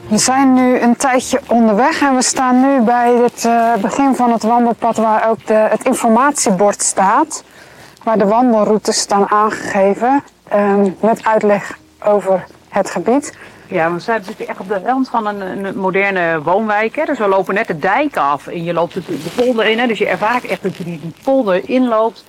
We 0.09 0.19
zijn 0.19 0.55
nu 0.55 0.79
een 0.79 0.97
tijdje 0.97 1.41
onderweg 1.49 2.03
en 2.03 2.15
we 2.15 2.23
staan 2.23 2.61
nu 2.61 2.81
bij 2.81 3.13
het 3.15 3.45
uh, 3.45 3.75
begin 3.75 4.15
van 4.15 4.33
het 4.33 4.43
wandelpad 4.43 4.97
waar 4.97 5.29
ook 5.29 5.47
de, 5.47 5.55
het 5.55 5.85
informatiebord 5.85 6.83
staat. 6.83 7.45
Waar 8.03 8.19
de 8.19 8.27
wandelroutes 8.27 8.99
staan 8.99 9.29
aangegeven 9.29 10.23
um, 10.55 10.97
met 11.01 11.25
uitleg 11.25 11.79
over 12.05 12.45
het 12.69 12.91
gebied. 12.91 13.33
Ja, 13.73 13.93
we 13.93 13.99
zijn 13.99 14.21
natuurlijk 14.21 14.49
echt 14.51 14.61
op 14.61 14.69
de 14.69 14.81
rand 14.85 15.09
van 15.09 15.27
een, 15.27 15.79
moderne 15.79 16.43
woonwijk. 16.43 16.97
Hè. 16.97 17.05
Dus 17.05 17.19
we 17.19 17.29
lopen 17.29 17.55
net 17.55 17.67
de 17.67 17.79
dijk 17.79 18.17
af 18.17 18.47
en 18.47 18.65
je 18.65 18.73
loopt 18.73 18.95
de, 18.95 19.01
de 19.07 19.31
polder 19.37 19.67
in. 19.67 19.79
Hè. 19.79 19.87
Dus 19.87 19.99
je 19.99 20.09
ervaart 20.09 20.45
echt 20.45 20.63
dat 20.63 20.77
je 20.77 20.85
die 20.85 21.01
polder 21.23 21.69
inloopt. 21.69 22.25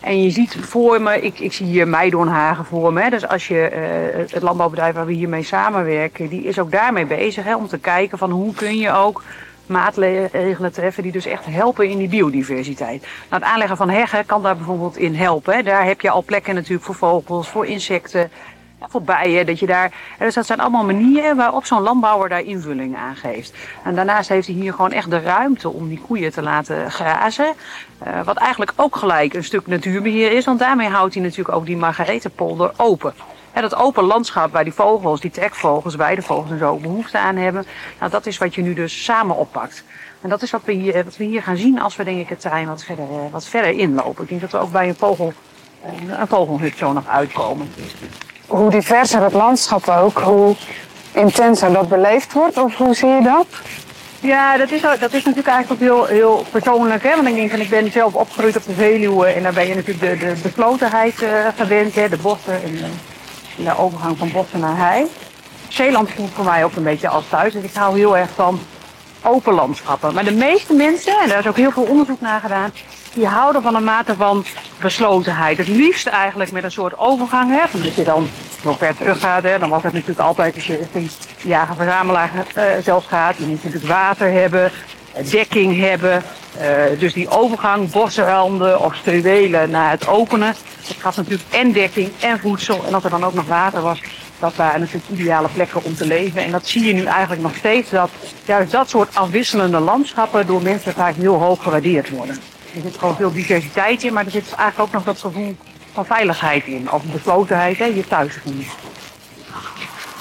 En 0.00 0.22
je 0.22 0.30
ziet 0.30 0.56
voor 0.60 1.02
me, 1.02 1.20
ik, 1.20 1.38
ik 1.38 1.52
zie 1.52 1.66
hier 1.66 1.88
Meidoornhagen 1.88 2.64
voor 2.64 2.92
me. 2.92 3.02
Hè. 3.02 3.10
Dus 3.10 3.28
als 3.28 3.48
je 3.48 3.70
uh, 3.72 4.32
het 4.32 4.42
landbouwbedrijf 4.42 4.94
waar 4.94 5.06
we 5.06 5.12
hiermee 5.12 5.42
samenwerken, 5.42 6.28
die 6.28 6.42
is 6.42 6.58
ook 6.58 6.70
daarmee 6.70 7.06
bezig. 7.06 7.44
Hè, 7.44 7.56
om 7.56 7.68
te 7.68 7.78
kijken 7.78 8.18
van 8.18 8.30
hoe 8.30 8.54
kun 8.54 8.76
je 8.76 8.92
ook 8.92 9.22
maatregelen 9.66 10.72
treffen 10.72 11.02
die 11.02 11.12
dus 11.12 11.26
echt 11.26 11.44
helpen 11.46 11.88
in 11.88 11.98
die 11.98 12.08
biodiversiteit. 12.08 13.00
Nou, 13.00 13.42
het 13.42 13.50
aanleggen 13.52 13.76
van 13.76 13.90
heggen 13.90 14.26
kan 14.26 14.42
daar 14.42 14.56
bijvoorbeeld 14.56 14.96
in 14.96 15.14
helpen. 15.14 15.54
Hè. 15.54 15.62
Daar 15.62 15.84
heb 15.84 16.00
je 16.00 16.10
al 16.10 16.22
plekken 16.22 16.54
natuurlijk 16.54 16.84
voor 16.84 16.94
vogels, 16.94 17.48
voor 17.48 17.66
insecten 17.66 18.30
voor 18.80 19.02
bijen. 19.02 19.46
Dat 19.46 19.58
je 19.58 19.66
daar, 19.66 19.92
dus 20.18 20.34
dat 20.34 20.46
zijn 20.46 20.60
allemaal 20.60 20.84
manieren 20.84 21.36
waarop 21.36 21.64
zo'n 21.64 21.82
landbouwer 21.82 22.28
daar 22.28 22.42
invulling 22.42 22.96
aan 22.96 23.16
geeft. 23.16 23.52
En 23.84 23.94
daarnaast 23.94 24.28
heeft 24.28 24.46
hij 24.46 24.56
hier 24.56 24.72
gewoon 24.72 24.92
echt 24.92 25.10
de 25.10 25.20
ruimte 25.20 25.68
om 25.68 25.88
die 25.88 26.00
koeien 26.06 26.32
te 26.32 26.42
laten 26.42 26.90
grazen. 26.90 27.52
Uh, 28.06 28.22
wat 28.24 28.36
eigenlijk 28.36 28.72
ook 28.76 28.96
gelijk 28.96 29.34
een 29.34 29.44
stuk 29.44 29.66
natuurbeheer 29.66 30.32
is, 30.32 30.44
want 30.44 30.58
daarmee 30.58 30.88
houdt 30.88 31.14
hij 31.14 31.22
natuurlijk 31.22 31.56
ook 31.56 31.66
die 31.66 31.76
Margaretepolder 31.76 32.72
open. 32.76 33.14
dat 33.52 33.74
open 33.74 34.04
landschap 34.04 34.52
waar 34.52 34.64
die 34.64 34.72
vogels, 34.72 35.20
die 35.20 35.30
trekvogels, 35.30 35.94
weidevogels 35.94 36.50
en 36.50 36.58
zo 36.58 36.76
behoefte 36.76 37.18
aan 37.18 37.36
hebben. 37.36 37.66
Nou, 37.98 38.10
dat 38.10 38.26
is 38.26 38.38
wat 38.38 38.54
je 38.54 38.62
nu 38.62 38.74
dus 38.74 39.04
samen 39.04 39.36
oppakt. 39.36 39.84
En 40.20 40.28
dat 40.28 40.42
is 40.42 40.50
wat 40.50 40.62
we 40.64 40.72
hier, 40.72 41.04
wat 41.04 41.16
we 41.16 41.24
hier 41.24 41.42
gaan 41.42 41.56
zien 41.56 41.80
als 41.80 41.96
we 41.96 42.04
denk 42.04 42.20
ik 42.20 42.28
het 42.28 42.40
terrein 42.40 42.66
wat 42.66 42.84
verder, 42.84 43.04
eh, 43.04 43.32
wat 43.32 43.44
verder 43.44 43.70
inlopen. 43.70 44.22
Ik 44.22 44.28
denk 44.28 44.40
dat 44.40 44.50
we 44.50 44.58
ook 44.58 44.72
bij 44.72 44.88
een, 44.88 44.94
vogel, 44.94 45.32
een 46.18 46.26
vogelhut 46.26 46.76
zo 46.76 46.92
nog 46.92 47.06
uitkomen. 47.06 47.68
Hoe 48.48 48.70
diverser 48.70 49.22
het 49.22 49.32
landschap 49.32 49.88
ook, 49.88 50.18
hoe 50.18 50.56
intenser 51.12 51.72
dat 51.72 51.88
beleefd 51.88 52.32
wordt? 52.32 52.58
Of 52.58 52.76
hoe 52.76 52.94
zie 52.94 53.08
je 53.08 53.22
dat? 53.22 53.46
Ja, 54.20 54.56
dat 54.56 54.70
is, 54.70 54.80
dat 54.80 55.12
is 55.12 55.24
natuurlijk 55.24 55.46
eigenlijk 55.46 55.70
ook 55.70 55.88
heel, 55.88 56.04
heel 56.04 56.44
persoonlijk. 56.50 57.02
Hè? 57.02 57.14
Want 57.14 57.28
ik 57.28 57.34
denk 57.34 57.50
van, 57.50 57.60
ik 57.60 57.68
ben 57.68 57.92
zelf 57.92 58.14
opgegroeid 58.14 58.56
op 58.56 58.66
de 58.66 58.72
Veluwe 58.72 59.26
en 59.26 59.42
daar 59.42 59.52
ben 59.52 59.66
je 59.66 59.74
natuurlijk 59.74 60.20
de, 60.20 60.26
de 60.26 60.40
beslotenheid 60.42 61.22
uh, 61.22 61.30
gewend, 61.56 61.94
hè? 61.94 62.08
de 62.08 62.16
bossen 62.16 62.62
en 62.62 62.72
de, 62.72 63.64
de, 63.64 63.78
overgang 63.78 64.18
van 64.18 64.30
bossen 64.32 64.60
naar 64.60 64.76
hei. 64.76 65.06
Zeeland 65.68 66.10
voelt 66.10 66.30
voor 66.34 66.44
mij 66.44 66.64
ook 66.64 66.76
een 66.76 66.82
beetje 66.82 67.08
als 67.08 67.24
thuis, 67.28 67.52
dus 67.52 67.62
ik 67.62 67.74
hou 67.74 67.98
heel 67.98 68.16
erg 68.16 68.30
van 68.34 68.60
open 69.22 69.54
landschappen. 69.54 70.14
Maar 70.14 70.24
de 70.24 70.32
meeste 70.32 70.72
mensen, 70.72 71.20
en 71.22 71.28
daar 71.28 71.38
is 71.38 71.46
ook 71.46 71.56
heel 71.56 71.72
veel 71.72 71.82
onderzoek 71.82 72.20
naar 72.20 72.40
gedaan, 72.40 72.72
die 73.14 73.26
houden 73.26 73.62
van 73.62 73.74
een 73.74 73.84
mate 73.84 74.14
van 74.14 74.44
beslotenheid. 74.80 75.58
Het 75.58 75.68
liefst 75.68 76.06
eigenlijk 76.06 76.52
met 76.52 76.64
een 76.64 76.70
soort 76.70 76.98
overgang. 76.98 77.50
Hè, 77.50 77.68
van 77.68 77.82
dat 77.82 77.94
je 77.94 78.04
dan 78.04 78.28
nog 78.62 78.78
ver 78.78 78.96
terug 78.96 79.20
gaat. 79.20 79.42
Hè, 79.42 79.58
dan 79.58 79.68
was 79.68 79.82
het 79.82 79.92
natuurlijk 79.92 80.20
altijd 80.20 80.54
als 80.54 80.66
je 80.66 80.76
richting 80.76 81.10
jager-verzamelaar 81.42 82.30
uh, 82.56 82.64
zelfs 82.82 83.06
gaat. 83.06 83.36
Je 83.36 83.46
moet 83.46 83.64
natuurlijk 83.64 83.92
water 83.92 84.32
hebben, 84.32 84.70
dekking 85.30 85.80
hebben. 85.80 86.22
Uh, 86.60 86.98
dus 86.98 87.12
die 87.12 87.28
overgang, 87.28 87.90
bosranden 87.90 88.80
of 88.80 88.94
struwelen 88.94 89.70
naar 89.70 89.90
het 89.90 90.08
openen. 90.08 90.54
Dat 90.86 90.96
gaf 90.98 91.16
natuurlijk 91.16 91.48
en 91.50 91.72
dekking 91.72 92.10
en 92.20 92.38
voedsel. 92.38 92.84
En 92.86 92.94
als 92.94 93.04
er 93.04 93.10
dan 93.10 93.24
ook 93.24 93.34
nog 93.34 93.46
water 93.46 93.82
was, 93.82 94.00
dat 94.38 94.54
waren 94.56 94.80
natuurlijk 94.80 95.08
ideale 95.08 95.48
plekken 95.48 95.84
om 95.84 95.94
te 95.94 96.06
leven. 96.06 96.44
En 96.44 96.50
dat 96.50 96.66
zie 96.66 96.84
je 96.84 96.92
nu 96.92 97.04
eigenlijk 97.04 97.42
nog 97.42 97.56
steeds. 97.56 97.90
Dat 97.90 98.10
juist 98.44 98.72
dat 98.72 98.88
soort 98.88 99.14
afwisselende 99.14 99.78
landschappen 99.78 100.46
door 100.46 100.62
mensen 100.62 100.92
vaak 100.92 101.14
heel 101.14 101.34
hoog 101.34 101.62
gewaardeerd 101.62 102.10
worden. 102.10 102.38
Er 102.74 102.80
zit 102.82 102.98
gewoon 102.98 103.16
veel 103.16 103.32
diversiteit 103.32 104.02
in, 104.02 104.12
maar 104.12 104.24
er 104.24 104.30
zit 104.30 104.44
eigenlijk 104.44 104.78
ook 104.78 104.92
nog 104.92 105.04
dat 105.04 105.20
gevoel 105.20 105.56
van 105.92 106.06
veiligheid 106.06 106.64
in. 106.66 106.88
Of 106.90 107.02
beslotenheid, 107.02 107.78
hè, 107.78 107.84
je 107.84 108.06
thuis 108.08 108.32
voelen. 108.42 108.66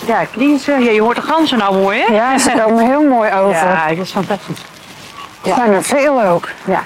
Ja, 0.06 0.26
klinsen. 0.26 0.84
Ja, 0.84 0.92
je 0.92 1.02
hoort 1.02 1.16
de 1.16 1.22
ganzen 1.22 1.58
nou 1.58 1.76
mooi, 1.76 2.00
hè? 2.00 2.14
Ja, 2.14 2.38
ze 2.38 2.52
komen 2.66 2.86
heel 2.86 3.04
mooi 3.04 3.32
over. 3.32 3.68
Ja, 3.68 3.88
dat 3.88 3.98
is 3.98 4.12
fantastisch. 4.12 4.60
Er 5.44 5.54
zijn 5.56 5.72
er 5.72 5.84
veel 5.84 6.24
ook. 6.24 6.50
Ja. 6.66 6.86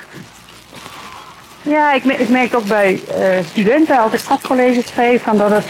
Ja, 1.62 1.94
ik, 1.94 2.04
ik 2.04 2.30
merk 2.30 2.56
ook 2.56 2.66
bij 2.66 3.02
uh, 3.18 3.26
studenten, 3.50 4.00
als 4.00 4.14
ik 4.14 4.20
gastcolleges 4.20 4.86
geef, 4.94 5.24
van 5.24 5.38
dat, 5.38 5.50
het, 5.50 5.66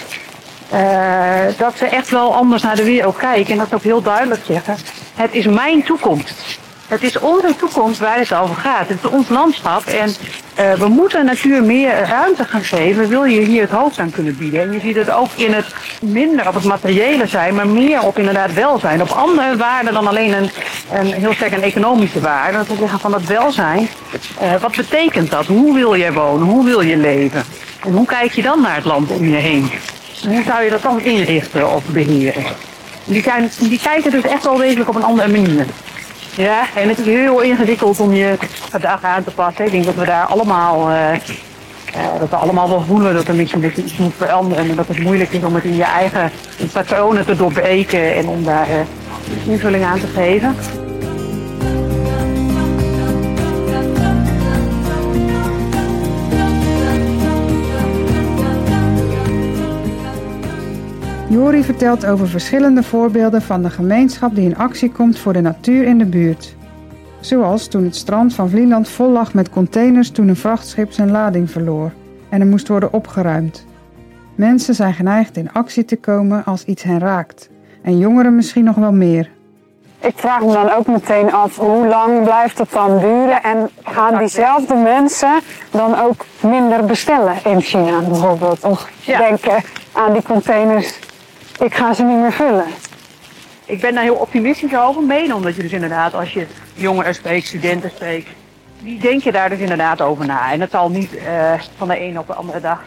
uh, 0.73 1.57
dat 1.57 1.77
ze 1.77 1.85
echt 1.85 2.09
wel 2.09 2.35
anders 2.35 2.61
naar 2.61 2.75
de 2.75 2.83
wereld 2.83 3.17
kijken. 3.17 3.51
En 3.51 3.57
dat 3.57 3.69
ze 3.69 3.75
ook 3.75 3.83
heel 3.83 4.01
duidelijk 4.01 4.41
zeggen, 4.45 4.77
het 5.15 5.33
is 5.33 5.45
mijn 5.45 5.83
toekomst. 5.83 6.59
Het 6.91 7.03
is 7.03 7.19
onze 7.19 7.55
toekomst 7.55 7.99
waar 7.99 8.17
het 8.17 8.33
over 8.33 8.55
gaat. 8.55 8.87
Het 8.87 8.97
is 9.03 9.09
ons 9.09 9.29
landschap 9.29 9.85
en 9.85 10.09
uh, 10.59 10.73
we 10.73 10.87
moeten 10.87 11.25
natuur 11.25 11.63
meer 11.63 11.91
ruimte 12.07 12.43
gaan 12.43 12.63
geven. 12.63 13.07
Wil 13.07 13.23
je 13.23 13.39
hier 13.39 13.61
het 13.61 13.69
hoofd 13.69 13.99
aan 13.99 14.11
kunnen 14.11 14.37
bieden? 14.37 14.61
En 14.61 14.71
je 14.71 14.79
ziet 14.79 14.95
het 14.95 15.11
ook 15.11 15.29
in 15.35 15.53
het 15.53 15.65
minder 16.01 16.47
op 16.47 16.53
het 16.53 16.63
materiële 16.63 17.27
zijn, 17.27 17.55
maar 17.55 17.67
meer 17.67 18.01
op 18.01 18.17
inderdaad 18.17 18.53
welzijn. 18.53 19.01
Op 19.01 19.09
andere 19.09 19.57
waarden 19.57 19.93
dan 19.93 20.07
alleen 20.07 20.33
een, 20.33 20.49
een 20.91 21.13
heel 21.13 21.33
sterk 21.33 21.51
een 21.51 21.61
economische 21.61 22.19
waarde. 22.19 22.57
Dat 22.57 22.77
zeggen 22.79 22.99
van 22.99 23.11
dat 23.11 23.25
welzijn. 23.25 23.89
Uh, 24.41 24.61
wat 24.61 24.75
betekent 24.75 25.31
dat? 25.31 25.45
Hoe 25.45 25.73
wil 25.73 25.93
je 25.93 26.13
wonen? 26.13 26.47
Hoe 26.47 26.65
wil 26.65 26.81
je 26.81 26.97
leven? 26.97 27.43
En 27.83 27.91
hoe 27.91 28.05
kijk 28.05 28.31
je 28.31 28.41
dan 28.41 28.61
naar 28.61 28.75
het 28.75 28.85
land 28.85 29.11
om 29.11 29.29
je 29.29 29.35
heen? 29.35 29.71
En 30.23 30.31
hoe 30.31 30.43
zou 30.43 30.63
je 30.63 30.69
dat 30.69 30.81
dan 30.81 31.01
inrichten 31.01 31.73
of 31.73 31.83
beheren? 31.85 32.43
Die, 33.03 33.21
zijn, 33.21 33.51
die 33.59 33.79
kijken 33.79 34.11
dus 34.11 34.23
echt 34.23 34.43
wel 34.43 34.57
wezenlijk 34.57 34.89
op 34.89 34.95
een 34.95 35.03
andere 35.03 35.27
manier. 35.27 35.65
Ja, 36.35 36.65
en 36.75 36.89
het 36.89 36.99
is 36.99 37.05
heel 37.05 37.41
ingewikkeld 37.41 37.99
om 37.99 38.13
je 38.13 38.37
gedrag 38.71 39.03
aan 39.03 39.23
te 39.23 39.31
passen. 39.31 39.65
Ik 39.65 39.71
denk 39.71 39.85
dat 39.85 39.95
we 39.95 40.05
daar 40.05 40.25
allemaal, 40.25 40.89
uh, 40.89 41.13
uh, 41.95 42.19
dat 42.19 42.29
we 42.29 42.35
allemaal 42.35 42.69
wel 42.69 42.81
voelen 42.81 43.13
dat 43.13 43.27
er 43.27 43.35
misschien 43.35 43.73
iets 43.75 43.97
moet 43.97 44.13
veranderen. 44.17 44.69
En 44.69 44.75
dat 44.75 44.87
het 44.87 44.99
moeilijk 44.99 45.31
is 45.31 45.43
om 45.43 45.55
het 45.55 45.63
in 45.63 45.75
je 45.75 45.83
eigen 45.83 46.31
patronen 46.71 47.25
te 47.25 47.35
doorbreken 47.35 48.15
en 48.15 48.27
om 48.27 48.43
daar 48.43 48.67
uh, 48.69 49.51
invulling 49.51 49.83
aan 49.83 49.99
te 49.99 50.07
geven. 50.07 50.55
Jori 61.31 61.63
vertelt 61.63 62.05
over 62.05 62.27
verschillende 62.27 62.83
voorbeelden 62.83 63.41
van 63.41 63.61
de 63.61 63.69
gemeenschap 63.69 64.35
die 64.35 64.45
in 64.45 64.57
actie 64.57 64.91
komt 64.91 65.19
voor 65.19 65.33
de 65.33 65.41
natuur 65.41 65.83
in 65.83 65.97
de 65.97 66.05
buurt. 66.05 66.55
Zoals 67.19 67.67
toen 67.67 67.83
het 67.83 67.95
strand 67.95 68.33
van 68.33 68.49
Vlieland 68.49 68.89
vol 68.89 69.11
lag 69.11 69.33
met 69.33 69.49
containers 69.49 70.11
toen 70.11 70.27
een 70.27 70.35
vrachtschip 70.35 70.91
zijn 70.91 71.11
lading 71.11 71.51
verloor 71.51 71.91
en 72.29 72.41
er 72.41 72.47
moest 72.47 72.67
worden 72.67 72.93
opgeruimd. 72.93 73.65
Mensen 74.35 74.75
zijn 74.75 74.93
geneigd 74.93 75.37
in 75.37 75.51
actie 75.51 75.85
te 75.85 75.95
komen 75.95 76.45
als 76.45 76.63
iets 76.63 76.83
hen 76.83 76.99
raakt. 76.99 77.49
En 77.81 77.97
jongeren 77.97 78.35
misschien 78.35 78.63
nog 78.63 78.75
wel 78.75 78.93
meer. 78.93 79.29
Ik 79.99 80.13
vraag 80.15 80.41
me 80.41 80.53
dan 80.53 80.71
ook 80.71 80.87
meteen 80.87 81.31
af, 81.31 81.57
hoe 81.57 81.87
lang 81.87 82.23
blijft 82.23 82.57
het 82.57 82.71
dan 82.71 82.99
duren? 82.99 83.43
En 83.43 83.69
gaan 83.83 84.17
diezelfde 84.17 84.75
mensen 84.75 85.39
dan 85.71 85.99
ook 85.99 86.25
minder 86.39 86.85
bestellen 86.85 87.35
in 87.43 87.61
China 87.61 87.99
bijvoorbeeld? 87.99 88.63
Of 88.63 88.89
ja. 89.01 89.17
denken 89.17 89.63
aan 89.91 90.13
die 90.13 90.21
containers 90.23 90.99
ik 91.61 91.75
ga 91.75 91.93
ze 91.93 92.03
niet 92.03 92.19
meer 92.19 92.31
vullen. 92.31 92.65
Ik 93.65 93.81
ben 93.81 93.93
daar 93.93 94.03
heel 94.03 94.15
optimistisch 94.15 94.75
over, 94.75 95.03
mede 95.03 95.35
omdat 95.35 95.55
je 95.55 95.61
dus 95.61 95.71
inderdaad, 95.71 96.13
als 96.13 96.33
je 96.33 96.45
jongeren 96.73 97.15
spreekt, 97.15 97.47
studenten 97.47 97.89
spreekt, 97.89 98.29
die 98.79 98.99
denken 98.99 99.33
daar 99.33 99.49
dus 99.49 99.59
inderdaad 99.59 100.01
over 100.01 100.25
na. 100.25 100.51
En 100.51 100.61
het 100.61 100.71
zal 100.71 100.89
niet 100.89 101.13
uh, 101.13 101.53
van 101.77 101.87
de 101.87 101.97
ene 101.97 102.19
op 102.19 102.27
de 102.27 102.33
andere 102.33 102.61
dag 102.61 102.83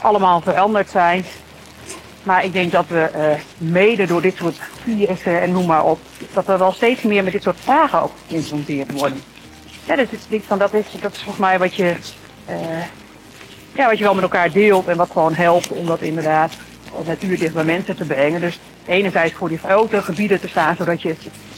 allemaal 0.00 0.40
veranderd 0.40 0.90
zijn. 0.90 1.24
Maar 2.22 2.44
ik 2.44 2.52
denk 2.52 2.72
dat 2.72 2.84
we 2.88 3.10
uh, 3.16 3.70
mede 3.70 4.06
door 4.06 4.22
dit 4.22 4.36
soort 4.36 4.60
virussen 4.82 5.40
en 5.40 5.52
noem 5.52 5.66
maar 5.66 5.84
op, 5.84 5.98
dat 6.32 6.46
we 6.46 6.56
wel 6.56 6.72
steeds 6.72 7.02
meer 7.02 7.24
met 7.24 7.32
dit 7.32 7.42
soort 7.42 7.60
vragen 7.60 8.02
ook 8.02 8.12
geconfronteerd 8.26 8.92
worden. 8.92 9.22
Ja, 9.84 9.96
dus 9.96 10.08
ik 10.28 10.42
van, 10.46 10.58
dat, 10.58 10.74
is, 10.74 10.84
dat 11.00 11.12
is 11.12 11.18
volgens 11.18 11.38
mij 11.38 11.58
wat 11.58 11.74
je, 11.74 11.94
uh, 12.50 12.56
ja, 13.72 13.86
wat 13.88 13.98
je 13.98 14.04
wel 14.04 14.14
met 14.14 14.22
elkaar 14.22 14.50
deelt 14.50 14.88
en 14.88 14.96
wat 14.96 15.10
gewoon 15.10 15.34
helpt 15.34 15.68
om 15.68 15.86
dat 15.86 16.00
inderdaad 16.00 16.52
natuur 17.04 17.38
dicht 17.38 17.54
bij 17.54 17.64
mensen 17.64 17.96
te 17.96 18.04
brengen. 18.04 18.40
Dus 18.40 18.58
enerzijds 18.86 19.34
voor 19.34 19.48
die 19.48 19.58
grote 19.58 20.02
gebieden 20.02 20.40
te 20.40 20.48
staan, 20.48 20.76
zodat 20.76 21.02
je, 21.02 21.14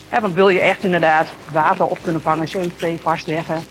hè, 0.09 0.21
want 0.21 0.35
wil 0.35 0.49
je 0.49 0.61
echt 0.61 0.85
inderdaad 0.85 1.29
water 1.53 1.87
op 1.87 1.99
kunnen 2.03 2.23
vangen, 2.23 2.49
CO2 2.49 3.03
vastleggen, 3.03 3.65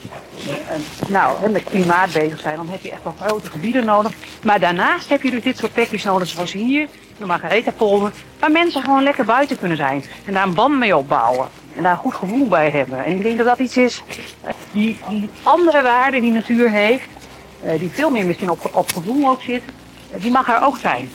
en, 0.70 0.84
nou, 1.08 1.44
en 1.44 1.52
met 1.52 1.64
klimaat 1.64 2.14
bezig 2.14 2.40
zijn, 2.40 2.56
dan 2.56 2.70
heb 2.70 2.82
je 2.82 2.92
echt 2.92 3.04
wel 3.04 3.16
grote 3.22 3.50
gebieden 3.50 3.86
nodig. 3.86 4.12
Maar 4.44 4.60
daarnaast 4.60 5.10
heb 5.10 5.22
je 5.22 5.32
dus 5.32 5.44
dit 5.44 5.58
soort 5.58 5.74
plekjes 5.74 6.04
nodig, 6.04 6.28
zoals 6.28 6.52
hier, 6.52 6.88
de 7.18 7.26
Margaretha-polder, 7.26 8.12
waar 8.40 8.52
mensen 8.52 8.84
gewoon 8.84 9.04
lekker 9.04 9.26
buiten 9.26 9.60
kunnen 9.60 9.78
zijn 9.78 10.04
en 10.26 10.34
daar 10.34 10.44
een 10.44 10.54
band 10.54 10.78
mee 10.78 10.98
opbouwen. 10.98 11.48
En 11.76 11.84
daar 11.84 11.92
een 11.92 11.98
goed 11.98 12.14
gevoel 12.14 12.48
bij 12.48 12.70
hebben. 12.70 13.06
En 13.06 13.12
ik 13.12 13.24
denk 13.24 13.38
dat 13.38 13.46
dat 13.46 13.60
iets 13.60 13.78
is, 13.78 14.04
die, 14.72 15.00
die 15.10 15.30
andere 15.44 15.82
waarde 15.82 16.22
die 16.22 16.32
natuur 16.32 16.70
heeft, 16.70 17.08
eh, 17.64 17.80
die 17.80 17.90
veel 17.90 18.10
meer 18.10 18.26
misschien 18.26 18.50
op, 18.50 18.70
op 18.72 18.94
gevoel 18.94 19.30
ook 19.30 19.42
zit, 19.42 19.64
die 20.16 20.32
mag 20.32 20.50
er 20.50 20.64
ook 20.64 20.78
zijn. 20.78 21.10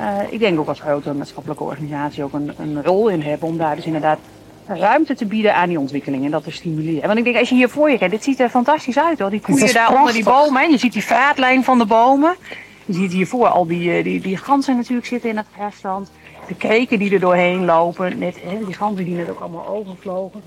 Uh, 0.00 0.18
ik 0.30 0.38
denk 0.38 0.58
ook 0.58 0.68
als 0.68 0.80
grote 0.80 1.12
maatschappelijke 1.12 1.64
organisatie 1.64 2.24
ook 2.24 2.32
een, 2.32 2.52
een, 2.58 2.82
rol 2.82 3.08
in 3.08 3.22
hebben 3.22 3.48
om 3.48 3.56
daar 3.56 3.76
dus 3.76 3.84
inderdaad 3.84 4.18
ruimte 4.66 5.14
te 5.14 5.26
bieden 5.26 5.54
aan 5.54 5.68
die 5.68 5.78
ontwikkeling 5.78 6.24
en 6.24 6.30
dat 6.30 6.44
te 6.44 6.50
stimuleren. 6.50 7.06
Want 7.06 7.18
ik 7.18 7.24
denk, 7.24 7.36
als 7.36 7.48
je 7.48 7.54
hier 7.54 7.68
voor 7.68 7.90
je 7.90 7.98
kijkt, 7.98 8.12
dit 8.12 8.24
ziet 8.24 8.40
er 8.40 8.48
fantastisch 8.48 8.98
uit 8.98 9.18
hoor. 9.18 9.30
Die 9.30 9.40
koeien 9.40 9.74
daar 9.74 9.98
onder 9.98 10.12
die 10.12 10.24
bomen, 10.24 10.62
en 10.62 10.70
je 10.70 10.78
ziet 10.78 10.92
die 10.92 11.04
vraatlijn 11.04 11.64
van 11.64 11.78
de 11.78 11.86
bomen. 11.86 12.36
Je 12.84 12.92
ziet 12.92 13.12
hiervoor 13.12 13.48
al 13.48 13.66
die, 13.66 13.92
eh, 13.92 14.04
die, 14.04 14.20
die 14.20 14.36
ganzen 14.36 14.76
natuurlijk 14.76 15.06
zitten 15.06 15.30
in 15.30 15.36
het 15.36 15.46
grasland. 15.54 16.10
De 16.46 16.54
kreken 16.54 16.98
die 16.98 17.12
er 17.12 17.20
doorheen 17.20 17.64
lopen, 17.64 18.18
net, 18.18 18.36
hè, 18.42 18.58
die 18.64 18.74
ganzen 18.74 19.04
die 19.04 19.14
net 19.14 19.30
ook 19.30 19.40
allemaal 19.40 19.66
overvlogen. 19.66 20.42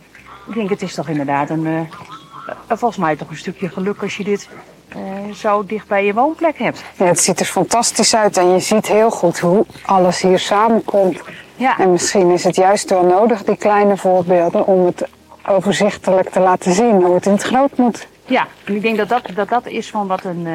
Ik 0.47 0.53
denk, 0.53 0.69
het 0.69 0.81
is 0.81 0.93
toch 0.93 1.09
inderdaad 1.09 1.49
een, 1.49 1.65
uh, 1.65 1.79
volgens 2.67 2.97
mij 2.97 3.15
toch 3.15 3.29
een 3.29 3.37
stukje 3.37 3.69
geluk 3.69 4.01
als 4.01 4.17
je 4.17 4.23
dit 4.23 4.49
uh, 4.95 5.33
zo 5.33 5.65
dicht 5.65 5.87
bij 5.87 6.05
je 6.05 6.13
woonplek 6.13 6.57
hebt. 6.57 6.83
Ja, 6.97 7.05
het 7.05 7.19
ziet 7.19 7.39
er 7.39 7.45
fantastisch 7.45 8.15
uit 8.15 8.37
en 8.37 8.49
je 8.49 8.59
ziet 8.59 8.87
heel 8.87 9.09
goed 9.09 9.39
hoe 9.39 9.65
alles 9.85 10.21
hier 10.21 10.39
samenkomt. 10.39 11.21
Ja. 11.55 11.77
En 11.77 11.91
misschien 11.91 12.29
is 12.29 12.43
het 12.43 12.55
juist 12.55 12.89
wel 12.89 13.03
nodig, 13.03 13.43
die 13.43 13.57
kleine 13.57 13.97
voorbeelden, 13.97 14.65
om 14.65 14.85
het 14.85 15.07
overzichtelijk 15.47 16.29
te 16.29 16.39
laten 16.39 16.73
zien 16.73 17.03
hoe 17.03 17.15
het 17.15 17.25
in 17.25 17.31
het 17.31 17.43
groot 17.43 17.77
moet. 17.77 18.07
Ja, 18.25 18.47
en 18.65 18.75
ik 18.75 18.81
denk 18.81 18.97
dat 18.97 19.09
dat, 19.09 19.29
dat, 19.35 19.49
dat 19.49 19.67
is 19.67 19.89
van 19.89 20.07
wat 20.07 20.23
een, 20.23 20.45
uh, 20.45 20.53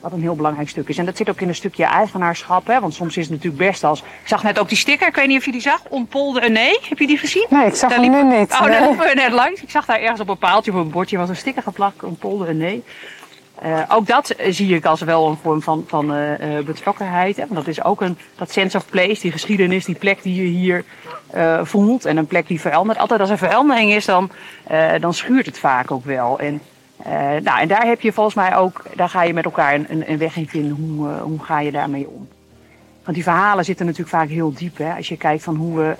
wat 0.00 0.12
een 0.12 0.20
heel 0.20 0.36
belangrijk 0.36 0.68
stuk 0.68 0.88
is. 0.88 0.98
En 0.98 1.04
dat 1.04 1.16
zit 1.16 1.30
ook 1.30 1.40
in 1.40 1.48
een 1.48 1.54
stukje 1.54 1.84
eigenaarschap, 1.84 2.66
hè? 2.66 2.80
want 2.80 2.94
soms 2.94 3.16
is 3.16 3.22
het 3.22 3.32
natuurlijk 3.32 3.70
best 3.70 3.84
als... 3.84 4.00
Ik 4.00 4.28
zag 4.28 4.42
net 4.42 4.58
ook 4.58 4.68
die 4.68 4.78
sticker, 4.78 5.08
ik 5.08 5.14
weet 5.14 5.26
niet 5.26 5.38
of 5.38 5.44
je 5.44 5.52
die 5.52 5.60
zag, 5.60 5.82
ontpolder 5.88 6.44
een 6.44 6.52
nee. 6.52 6.78
Heb 6.88 6.98
je 6.98 7.06
die 7.06 7.18
gezien? 7.18 7.46
Nee, 7.50 7.66
ik 7.66 7.74
zag 7.74 7.94
hem 7.94 8.10
nu 8.10 8.38
niet. 8.38 8.52
Oh, 8.52 8.64
daar 8.64 8.88
liepen 8.88 9.06
we 9.06 9.12
net 9.14 9.32
langs. 9.32 9.62
Ik 9.62 9.70
zag 9.70 9.86
daar 9.86 10.00
ergens 10.00 10.20
op 10.20 10.28
een 10.28 10.38
paaltje 10.38 10.72
of 10.72 10.76
een 10.76 10.90
bordje 10.90 11.18
was 11.18 11.28
een 11.28 11.36
sticker 11.36 11.62
geplakt, 11.62 12.02
ontpolder 12.02 12.48
een 12.48 12.56
nee. 12.56 12.84
Uh, 13.64 13.82
ook 13.88 14.06
dat 14.06 14.34
zie 14.48 14.74
ik 14.74 14.84
als 14.84 15.00
wel 15.00 15.28
een 15.28 15.36
vorm 15.36 15.62
van, 15.62 15.84
van 15.86 16.14
uh, 16.14 16.58
betrokkenheid. 16.64 17.36
Hè? 17.36 17.42
Want 17.42 17.54
dat 17.54 17.66
is 17.66 17.84
ook 17.84 18.00
een 18.00 18.18
dat 18.36 18.50
sense 18.50 18.76
of 18.76 18.86
place, 18.86 19.20
die 19.20 19.32
geschiedenis, 19.32 19.84
die 19.84 19.94
plek 19.94 20.22
die 20.22 20.42
je 20.42 20.48
hier 20.48 20.84
uh, 21.34 21.60
voelt. 21.64 22.04
En 22.04 22.16
een 22.16 22.26
plek 22.26 22.46
die 22.46 22.60
verandert. 22.60 22.98
Altijd 22.98 23.20
als 23.20 23.30
er 23.30 23.38
verandering 23.38 23.92
is, 23.92 24.04
dan, 24.04 24.30
dan 25.00 25.14
schuurt 25.14 25.46
het 25.46 25.58
vaak 25.58 25.90
ook 25.90 26.04
wel. 26.04 26.38
En, 26.38 26.60
nou, 27.42 27.60
en 27.60 27.68
daar 27.68 27.86
heb 27.86 28.00
je 28.00 28.12
volgens 28.12 28.34
mij 28.34 28.56
ook, 28.56 28.82
daar 28.94 29.08
ga 29.08 29.22
je 29.22 29.34
met 29.34 29.44
elkaar 29.44 29.74
een, 29.74 30.10
een 30.10 30.18
weg 30.18 30.36
in 30.36 30.48
vinden. 30.48 30.76
Hoe, 30.76 31.08
hoe 31.08 31.44
ga 31.44 31.60
je 31.60 31.70
daarmee 31.70 32.08
om? 32.08 32.28
Want 33.04 33.16
die 33.16 33.22
verhalen 33.22 33.64
zitten 33.64 33.86
natuurlijk 33.86 34.16
vaak 34.16 34.28
heel 34.28 34.52
diep. 34.52 34.78
Hè? 34.78 34.92
Als 34.94 35.08
je 35.08 35.16
kijkt 35.16 35.42
van 35.42 35.56
hoe 35.56 35.76
we 35.76 35.96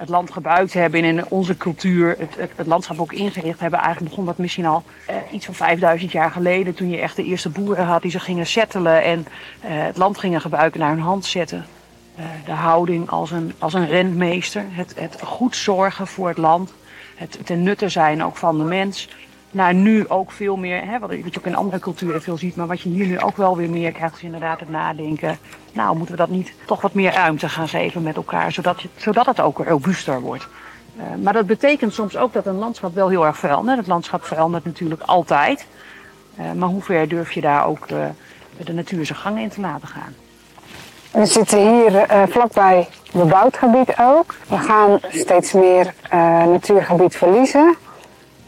het 0.00 0.08
land 0.08 0.30
gebruikt 0.30 0.72
hebben 0.72 1.04
en 1.04 1.18
in 1.18 1.24
onze 1.28 1.56
cultuur 1.56 2.16
het, 2.18 2.36
het, 2.36 2.50
het, 2.56 2.66
landschap 2.66 3.00
ook 3.00 3.12
ingericht 3.12 3.60
hebben. 3.60 3.78
Eigenlijk 3.78 4.08
begon 4.10 4.26
dat 4.26 4.38
misschien 4.38 4.66
al 4.66 4.82
eh, 5.06 5.16
iets 5.30 5.44
van 5.44 5.54
5000 5.54 6.12
jaar 6.12 6.30
geleden. 6.30 6.74
Toen 6.74 6.90
je 6.90 6.98
echt 6.98 7.16
de 7.16 7.24
eerste 7.24 7.48
boeren 7.48 7.84
had 7.84 8.02
die 8.02 8.10
ze 8.10 8.20
gingen 8.20 8.46
settelen 8.46 9.02
en 9.02 9.26
eh, 9.60 9.70
het 9.70 9.96
land 9.96 10.18
gingen 10.18 10.40
gebruiken 10.40 10.80
naar 10.80 10.90
hun 10.90 11.00
hand 11.00 11.24
zetten. 11.24 11.66
Uh, 12.18 12.24
de 12.44 12.52
houding 12.52 13.10
als 13.10 13.30
een, 13.30 13.52
als 13.58 13.74
een 13.74 13.86
rentmeester. 13.86 14.64
Het, 14.70 14.94
het 14.96 15.20
goed 15.22 15.56
zorgen 15.56 16.06
voor 16.06 16.28
het 16.28 16.38
land. 16.38 16.72
Het 17.14 17.38
ten 17.44 17.62
nutte 17.62 17.88
zijn 17.88 18.24
ook 18.24 18.36
van 18.36 18.58
de 18.58 18.64
mens 18.64 19.08
naar 19.50 19.74
nu 19.74 20.08
ook 20.08 20.30
veel 20.30 20.56
meer, 20.56 20.84
hè, 20.84 20.98
wat 20.98 21.10
je 21.10 21.38
ook 21.38 21.46
in 21.46 21.56
andere 21.56 21.78
culturen 21.78 22.22
veel 22.22 22.36
ziet, 22.36 22.56
maar 22.56 22.66
wat 22.66 22.80
je 22.80 22.88
hier 22.88 23.06
nu 23.06 23.20
ook 23.20 23.36
wel 23.36 23.56
weer 23.56 23.70
meer 23.70 23.92
krijgt, 23.92 24.16
is 24.16 24.22
inderdaad 24.22 24.60
het 24.60 24.70
nadenken. 24.70 25.38
Nou, 25.72 25.96
moeten 25.96 26.14
we 26.14 26.20
dat 26.20 26.30
niet 26.30 26.52
toch 26.64 26.80
wat 26.80 26.94
meer 26.94 27.12
ruimte 27.12 27.48
gaan 27.48 27.68
geven 27.68 28.02
met 28.02 28.16
elkaar, 28.16 28.52
zodat, 28.52 28.82
je, 28.82 28.88
zodat 28.96 29.26
het 29.26 29.40
ook 29.40 29.58
robuuster 29.58 30.20
wordt. 30.20 30.48
Uh, 30.96 31.02
maar 31.22 31.32
dat 31.32 31.46
betekent 31.46 31.94
soms 31.94 32.16
ook 32.16 32.32
dat 32.32 32.46
een 32.46 32.58
landschap 32.58 32.94
wel 32.94 33.08
heel 33.08 33.26
erg 33.26 33.38
verandert. 33.38 33.78
Het 33.78 33.86
landschap 33.86 34.24
verandert 34.24 34.64
natuurlijk 34.64 35.02
altijd. 35.02 35.66
Uh, 36.38 36.52
maar 36.52 36.68
hoe 36.68 36.82
ver 36.82 37.08
durf 37.08 37.32
je 37.32 37.40
daar 37.40 37.66
ook 37.66 37.90
uh, 37.90 37.98
de 38.64 38.72
natuur 38.72 39.06
zijn 39.06 39.18
gang 39.18 39.38
in 39.38 39.48
te 39.48 39.60
laten 39.60 39.88
gaan? 39.88 40.14
We 41.10 41.26
zitten 41.26 41.58
hier 41.58 42.06
vlakbij 42.28 42.88
bebouwd 43.12 43.56
gebied 43.56 43.94
ook. 43.98 44.34
We 44.48 44.58
gaan 44.58 44.98
steeds 45.08 45.52
meer 45.52 45.94
natuurgebied 46.46 47.16
verliezen. 47.16 47.76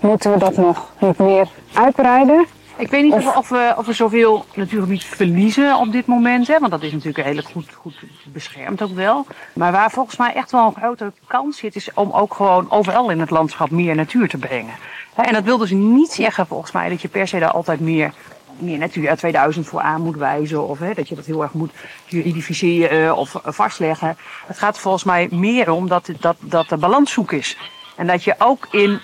Moeten 0.03 0.33
we 0.33 0.39
dat 0.39 0.57
nog 0.57 0.89
niet 0.99 1.19
meer 1.19 1.49
uitbreiden? 1.73 2.47
Ik 2.77 2.91
weet 2.91 3.03
niet 3.03 3.13
of, 3.13 3.37
of, 3.37 3.49
we, 3.49 3.75
of 3.77 3.87
we 3.87 3.93
zoveel 3.93 4.45
natuurgebied 4.55 5.05
verliezen 5.05 5.77
op 5.77 5.93
dit 5.93 6.07
moment. 6.07 6.47
Hè, 6.47 6.59
want 6.59 6.71
dat 6.71 6.83
is 6.83 6.93
natuurlijk 6.93 7.25
redelijk 7.25 7.49
goed, 7.49 7.73
goed 7.75 7.95
beschermd 8.25 8.83
ook 8.83 8.95
wel. 8.95 9.27
Maar 9.53 9.73
waar 9.73 9.91
volgens 9.91 10.17
mij 10.17 10.35
echt 10.35 10.51
wel 10.51 10.67
een 10.67 10.83
grote 10.83 11.13
kans 11.27 11.59
zit, 11.59 11.77
is 11.77 11.89
om 11.95 12.11
ook 12.11 12.35
gewoon 12.35 12.71
overal 12.71 13.11
in 13.11 13.21
het 13.21 13.31
landschap 13.31 13.71
meer 13.71 13.95
natuur 13.95 14.29
te 14.29 14.39
brengen. 14.39 14.75
En 15.15 15.33
dat 15.33 15.45
wil 15.45 15.59
dus 15.59 15.71
niet 15.71 16.13
zeggen 16.13 16.47
volgens 16.47 16.73
mij 16.73 16.89
dat 16.89 17.03
je 17.03 17.09
per 17.09 17.29
se 17.29 17.39
daar 17.39 17.51
altijd 17.51 17.81
meer, 17.81 18.13
meer 18.59 18.79
natuur 18.79 19.17
2000 19.17 19.67
voor 19.67 19.81
aan 19.81 20.03
moet 20.03 20.17
wijzen. 20.17 20.69
Of 20.69 20.79
hè, 20.79 20.95
dat 20.95 21.09
je 21.09 21.15
dat 21.15 21.27
heel 21.27 21.43
erg 21.43 21.53
moet 21.53 21.73
juridificeren 22.07 23.17
of 23.17 23.41
vastleggen. 23.45 24.17
Het 24.47 24.59
gaat 24.59 24.79
volgens 24.79 25.05
mij 25.05 25.29
meer 25.31 25.71
om 25.71 25.89
dat, 25.89 26.09
dat, 26.21 26.37
dat 26.41 26.69
de 26.69 26.77
balans 26.77 27.13
zoek 27.13 27.33
is. 27.33 27.57
En 27.97 28.07
dat 28.07 28.25
je 28.25 28.35
ook 28.39 28.69
in 28.71 29.01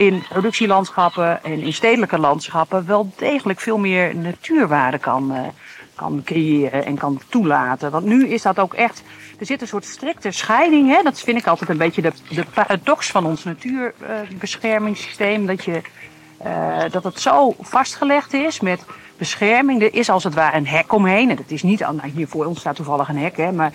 in 0.00 0.22
productielandschappen 0.28 1.44
en 1.44 1.60
in 1.60 1.72
stedelijke 1.72 2.18
landschappen 2.18 2.86
wel 2.86 3.12
degelijk 3.16 3.60
veel 3.60 3.78
meer 3.78 4.16
natuurwaarde 4.16 4.98
kan, 4.98 5.32
uh, 5.32 5.40
kan 5.94 6.22
creëren 6.24 6.84
en 6.84 6.98
kan 6.98 7.20
toelaten. 7.28 7.90
Want 7.90 8.04
nu 8.04 8.28
is 8.28 8.42
dat 8.42 8.58
ook 8.58 8.74
echt. 8.74 9.02
Er 9.38 9.46
zit 9.46 9.60
een 9.60 9.68
soort 9.68 9.84
strikte 9.84 10.30
scheiding. 10.30 10.88
Hè? 10.88 11.02
Dat 11.02 11.20
vind 11.20 11.38
ik 11.38 11.46
altijd 11.46 11.70
een 11.70 11.76
beetje 11.76 12.02
de, 12.02 12.12
de 12.28 12.44
paradox 12.54 13.10
van 13.10 13.26
ons 13.26 13.44
natuurbeschermingssysteem. 13.44 15.46
Dat, 15.46 15.64
je, 15.64 15.80
uh, 16.46 16.78
dat 16.90 17.04
het 17.04 17.20
zo 17.20 17.54
vastgelegd 17.60 18.32
is 18.32 18.60
met 18.60 18.84
bescherming. 19.18 19.82
Er 19.82 19.94
is 19.94 20.10
als 20.10 20.24
het 20.24 20.34
ware 20.34 20.56
een 20.56 20.66
hek 20.66 20.92
omheen. 20.92 21.30
En 21.30 21.36
dat 21.36 21.50
is 21.50 21.62
niet, 21.62 21.80
nou, 21.80 22.08
hier 22.14 22.28
voor 22.28 22.44
ons 22.44 22.60
staat 22.60 22.76
toevallig 22.76 23.08
een 23.08 23.18
hek, 23.18 23.36
hè, 23.36 23.52
maar 23.52 23.72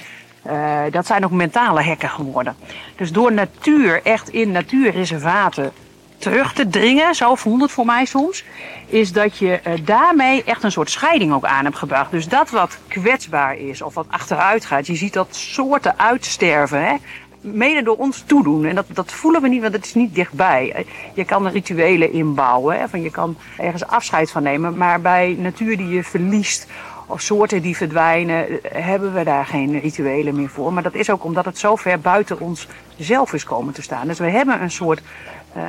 uh, 0.47 0.81
dat 0.91 1.05
zijn 1.05 1.25
ook 1.25 1.31
mentale 1.31 1.81
hekken 1.81 2.09
geworden. 2.09 2.55
Dus 2.95 3.11
door 3.11 3.33
natuur, 3.33 4.01
echt 4.03 4.29
in 4.29 4.51
natuurreservaten 4.51 5.71
terug 6.17 6.53
te 6.53 6.67
dringen, 6.67 7.15
zo 7.15 7.35
voelt 7.35 7.61
het 7.61 7.71
voor 7.71 7.85
mij 7.85 8.05
soms, 8.05 8.43
is 8.87 9.11
dat 9.11 9.37
je 9.37 9.59
uh, 9.67 9.73
daarmee 9.83 10.43
echt 10.43 10.63
een 10.63 10.71
soort 10.71 10.91
scheiding 10.91 11.33
ook 11.33 11.45
aan 11.45 11.63
hebt 11.65 11.77
gebracht. 11.77 12.11
Dus 12.11 12.27
dat 12.27 12.49
wat 12.49 12.77
kwetsbaar 12.87 13.57
is 13.57 13.81
of 13.81 13.93
wat 13.93 14.05
achteruit 14.09 14.65
gaat, 14.65 14.87
je 14.87 14.95
ziet 14.95 15.13
dat 15.13 15.35
soorten 15.35 15.99
uitsterven, 15.99 16.85
hè? 16.85 16.95
mede 17.41 17.83
door 17.83 17.97
ons 17.97 18.23
toedoen. 18.25 18.65
En 18.65 18.75
dat, 18.75 18.85
dat 18.87 19.11
voelen 19.11 19.41
we 19.41 19.47
niet, 19.47 19.61
want 19.61 19.73
het 19.73 19.85
is 19.85 19.93
niet 19.93 20.15
dichtbij. 20.15 20.85
Je 21.13 21.25
kan 21.25 21.47
rituelen 21.47 22.11
inbouwen, 22.11 22.79
hè? 22.79 22.89
Van 22.89 23.01
je 23.01 23.11
kan 23.11 23.37
ergens 23.57 23.85
afscheid 23.85 24.31
van 24.31 24.43
nemen, 24.43 24.77
maar 24.77 25.01
bij 25.01 25.35
natuur 25.39 25.77
die 25.77 25.87
je 25.87 26.03
verliest 26.03 26.67
of 27.07 27.21
soorten 27.21 27.61
die 27.61 27.77
verdwijnen, 27.77 28.59
hebben 28.71 29.13
we 29.13 29.23
daar 29.23 29.45
geen 29.45 29.79
rituelen 29.79 30.35
meer 30.35 30.49
voor. 30.49 30.73
Maar 30.73 30.83
dat 30.83 30.93
is 30.93 31.09
ook 31.09 31.23
omdat 31.23 31.45
het 31.45 31.57
zo 31.57 31.75
ver 31.75 31.99
buiten 31.99 32.39
ons 32.39 32.67
zelf 32.97 33.33
is 33.33 33.43
komen 33.43 33.73
te 33.73 33.81
staan. 33.81 34.07
Dus 34.07 34.19
we 34.19 34.29
hebben 34.29 34.61
een 34.61 34.71
soort 34.71 35.01
uh, 35.57 35.63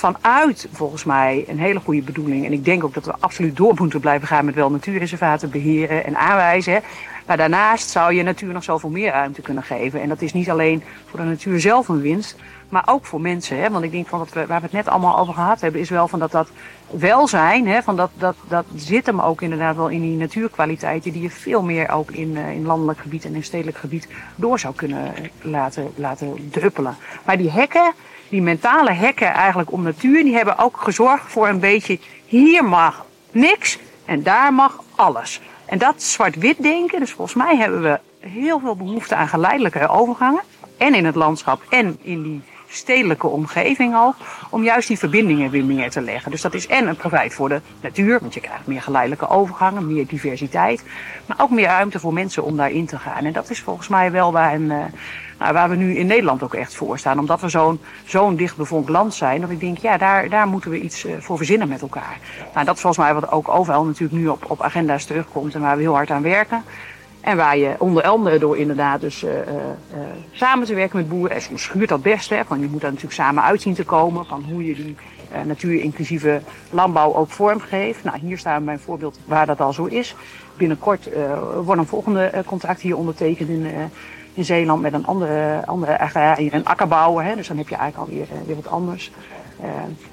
vanuit 0.00 0.68
volgens 0.72 1.04
mij 1.04 1.44
een 1.48 1.58
hele 1.58 1.80
goede 1.80 2.02
bedoeling. 2.02 2.44
En 2.44 2.52
ik 2.52 2.64
denk 2.64 2.84
ook 2.84 2.94
dat 2.94 3.04
we 3.04 3.14
absoluut 3.20 3.56
door 3.56 3.74
moeten 3.78 4.00
blijven 4.00 4.28
gaan 4.28 4.44
met 4.44 4.54
wel 4.54 4.70
natuurreservaten 4.70 5.50
beheren 5.50 6.04
en 6.04 6.16
aanwijzen. 6.16 6.82
Maar 7.26 7.36
daarnaast 7.36 7.90
zou 7.90 8.14
je 8.14 8.22
natuur 8.22 8.52
nog 8.52 8.64
zoveel 8.64 8.90
meer 8.90 9.10
ruimte 9.10 9.42
kunnen 9.42 9.62
geven. 9.62 10.00
En 10.00 10.08
dat 10.08 10.22
is 10.22 10.32
niet 10.32 10.50
alleen 10.50 10.82
voor 11.06 11.18
de 11.18 11.24
natuur 11.24 11.60
zelf 11.60 11.88
een 11.88 12.00
winst, 12.00 12.36
maar 12.68 12.82
ook 12.86 13.06
voor 13.06 13.20
mensen. 13.20 13.60
Hè? 13.60 13.70
Want 13.70 13.84
ik 13.84 13.90
denk 13.90 14.06
van 14.06 14.18
wat 14.18 14.32
we, 14.32 14.46
waar 14.46 14.60
we 14.60 14.66
het 14.66 14.72
net 14.72 14.88
allemaal 14.88 15.18
over 15.18 15.34
gehad 15.34 15.60
hebben, 15.60 15.80
is 15.80 15.90
wel 15.90 16.08
van 16.08 16.18
dat 16.18 16.30
dat 16.30 16.50
welzijn, 16.90 17.66
hè, 17.66 17.82
van 17.82 17.96
dat, 17.96 18.10
dat, 18.18 18.36
dat 18.48 18.64
zit 18.74 19.06
hem 19.06 19.20
ook 19.20 19.42
inderdaad 19.42 19.76
wel 19.76 19.88
in 19.88 20.00
die 20.00 20.16
natuurkwaliteiten 20.16 21.12
die 21.12 21.22
je 21.22 21.30
veel 21.30 21.62
meer 21.62 21.90
ook 21.90 22.10
in, 22.10 22.30
uh, 22.30 22.50
in 22.50 22.66
landelijk 22.66 22.98
gebied 22.98 23.24
en 23.24 23.34
in 23.34 23.44
stedelijk 23.44 23.76
gebied 23.76 24.08
door 24.34 24.58
zou 24.58 24.74
kunnen 24.74 25.12
laten, 25.42 25.92
laten 25.94 26.50
druppelen. 26.50 26.96
Maar 27.24 27.36
die 27.36 27.50
hekken, 27.50 27.92
die 28.28 28.42
mentale 28.42 28.92
hekken 28.92 29.32
eigenlijk 29.32 29.72
om 29.72 29.82
natuur, 29.82 30.24
die 30.24 30.34
hebben 30.34 30.58
ook 30.58 30.76
gezorgd 30.76 31.32
voor 31.32 31.48
een 31.48 31.60
beetje 31.60 31.98
hier 32.26 32.64
mag 32.64 33.06
niks 33.30 33.78
en 34.04 34.22
daar 34.22 34.54
mag 34.54 34.82
alles. 34.94 35.40
En 35.64 35.78
dat 35.78 36.02
zwart-wit 36.02 36.62
denken, 36.62 37.00
dus 37.00 37.12
volgens 37.12 37.36
mij 37.36 37.56
hebben 37.56 37.82
we 37.82 38.00
heel 38.20 38.60
veel 38.60 38.76
behoefte 38.76 39.14
aan 39.14 39.28
geleidelijke 39.28 39.88
overgangen. 39.88 40.42
En 40.76 40.94
in 40.94 41.04
het 41.04 41.14
landschap 41.14 41.62
en 41.68 41.98
in 42.02 42.22
die 42.22 42.42
stedelijke 42.70 43.26
omgeving 43.26 43.96
ook. 43.96 44.14
Om 44.50 44.62
juist 44.62 44.88
die 44.88 44.98
verbindingen 44.98 45.50
weer 45.50 45.64
meer 45.64 45.90
te 45.90 46.00
leggen. 46.00 46.30
Dus 46.30 46.42
dat 46.42 46.54
is 46.54 46.66
en 46.66 46.86
een 46.86 46.96
profijt 46.96 47.34
voor 47.34 47.48
de 47.48 47.60
natuur. 47.80 48.18
Want 48.20 48.34
je 48.34 48.40
krijgt 48.40 48.66
meer 48.66 48.82
geleidelijke 48.82 49.28
overgangen, 49.28 49.86
meer 49.86 50.06
diversiteit. 50.06 50.84
Maar 51.26 51.40
ook 51.40 51.50
meer 51.50 51.66
ruimte 51.66 52.00
voor 52.00 52.12
mensen 52.12 52.44
om 52.44 52.56
daarin 52.56 52.86
te 52.86 52.98
gaan. 52.98 53.24
En 53.24 53.32
dat 53.32 53.50
is 53.50 53.60
volgens 53.60 53.88
mij 53.88 54.10
wel 54.10 54.32
waar 54.32 54.54
een, 54.54 54.72
nou, 55.40 55.52
waar 55.52 55.68
we 55.68 55.76
nu 55.76 55.96
in 55.96 56.06
Nederland 56.06 56.42
ook 56.42 56.54
echt 56.54 56.74
voor 56.74 56.98
staan. 56.98 57.18
Omdat 57.18 57.40
we 57.40 57.48
zo'n 57.48 57.80
zo'n 58.04 58.36
dichtbevolkt 58.36 58.88
land 58.88 59.14
zijn. 59.14 59.40
Dat 59.40 59.50
ik 59.50 59.60
denk, 59.60 59.78
ja, 59.78 59.96
daar, 59.96 60.28
daar 60.28 60.46
moeten 60.46 60.70
we 60.70 60.80
iets 60.80 61.04
uh, 61.04 61.12
voor 61.18 61.36
verzinnen 61.36 61.68
met 61.68 61.80
elkaar. 61.80 62.18
Nou, 62.54 62.66
dat 62.66 62.74
is 62.74 62.80
volgens 62.80 63.04
mij 63.04 63.14
wat 63.14 63.30
ook 63.30 63.48
overal 63.48 63.84
natuurlijk 63.84 64.20
nu 64.20 64.28
op, 64.28 64.50
op 64.50 64.62
agenda's 64.62 65.04
terugkomt. 65.04 65.54
En 65.54 65.60
waar 65.60 65.76
we 65.76 65.82
heel 65.82 65.94
hard 65.94 66.10
aan 66.10 66.22
werken. 66.22 66.64
En 67.20 67.36
waar 67.36 67.56
je 67.56 67.74
onder 67.78 68.02
andere 68.02 68.38
door 68.38 68.56
inderdaad 68.56 69.00
dus 69.00 69.24
uh, 69.24 69.30
uh, 69.30 69.38
samen 70.32 70.66
te 70.66 70.74
werken 70.74 70.96
met 70.96 71.08
boeren. 71.08 71.36
En 71.36 71.42
soms 71.42 71.62
schuurt 71.62 71.88
dat 71.88 72.02
best. 72.02 72.30
Hè, 72.30 72.44
van 72.44 72.60
je 72.60 72.68
moet 72.70 72.80
daar 72.80 72.90
natuurlijk 72.90 73.20
samen 73.20 73.42
uitzien 73.42 73.74
te 73.74 73.84
komen. 73.84 74.26
Van 74.26 74.44
hoe 74.50 74.66
je 74.66 74.74
die 74.74 74.96
natuurinclusieve 75.44 76.40
landbouw 76.70 77.14
ook 77.14 77.30
vormgeeft. 77.30 78.04
Nou, 78.04 78.18
hier 78.18 78.38
staan 78.38 78.58
we 78.58 78.64
bij 78.64 78.74
een 78.74 78.80
voorbeeld 78.80 79.18
waar 79.24 79.46
dat 79.46 79.60
al 79.60 79.72
zo 79.72 79.84
is. 79.84 80.14
Binnenkort 80.56 81.08
wordt 81.64 81.80
een 81.80 81.86
volgende 81.86 82.42
contract 82.46 82.80
hier 82.80 82.96
ondertekend 82.96 83.48
in 83.48 83.66
in 84.34 84.44
Zeeland 84.44 84.82
met 84.82 84.92
een 84.92 85.06
andere, 85.06 85.62
andere 85.66 85.98
agrariër 85.98 86.52
en 86.52 86.64
akkerbouwer. 86.64 87.24
Hè, 87.24 87.34
dus 87.34 87.48
dan 87.48 87.56
heb 87.56 87.68
je 87.68 87.76
eigenlijk 87.76 88.12
uh, 88.12 88.22
weer 88.46 88.56
wat 88.56 88.68
anders. 88.68 89.10
Uh, 89.60 89.66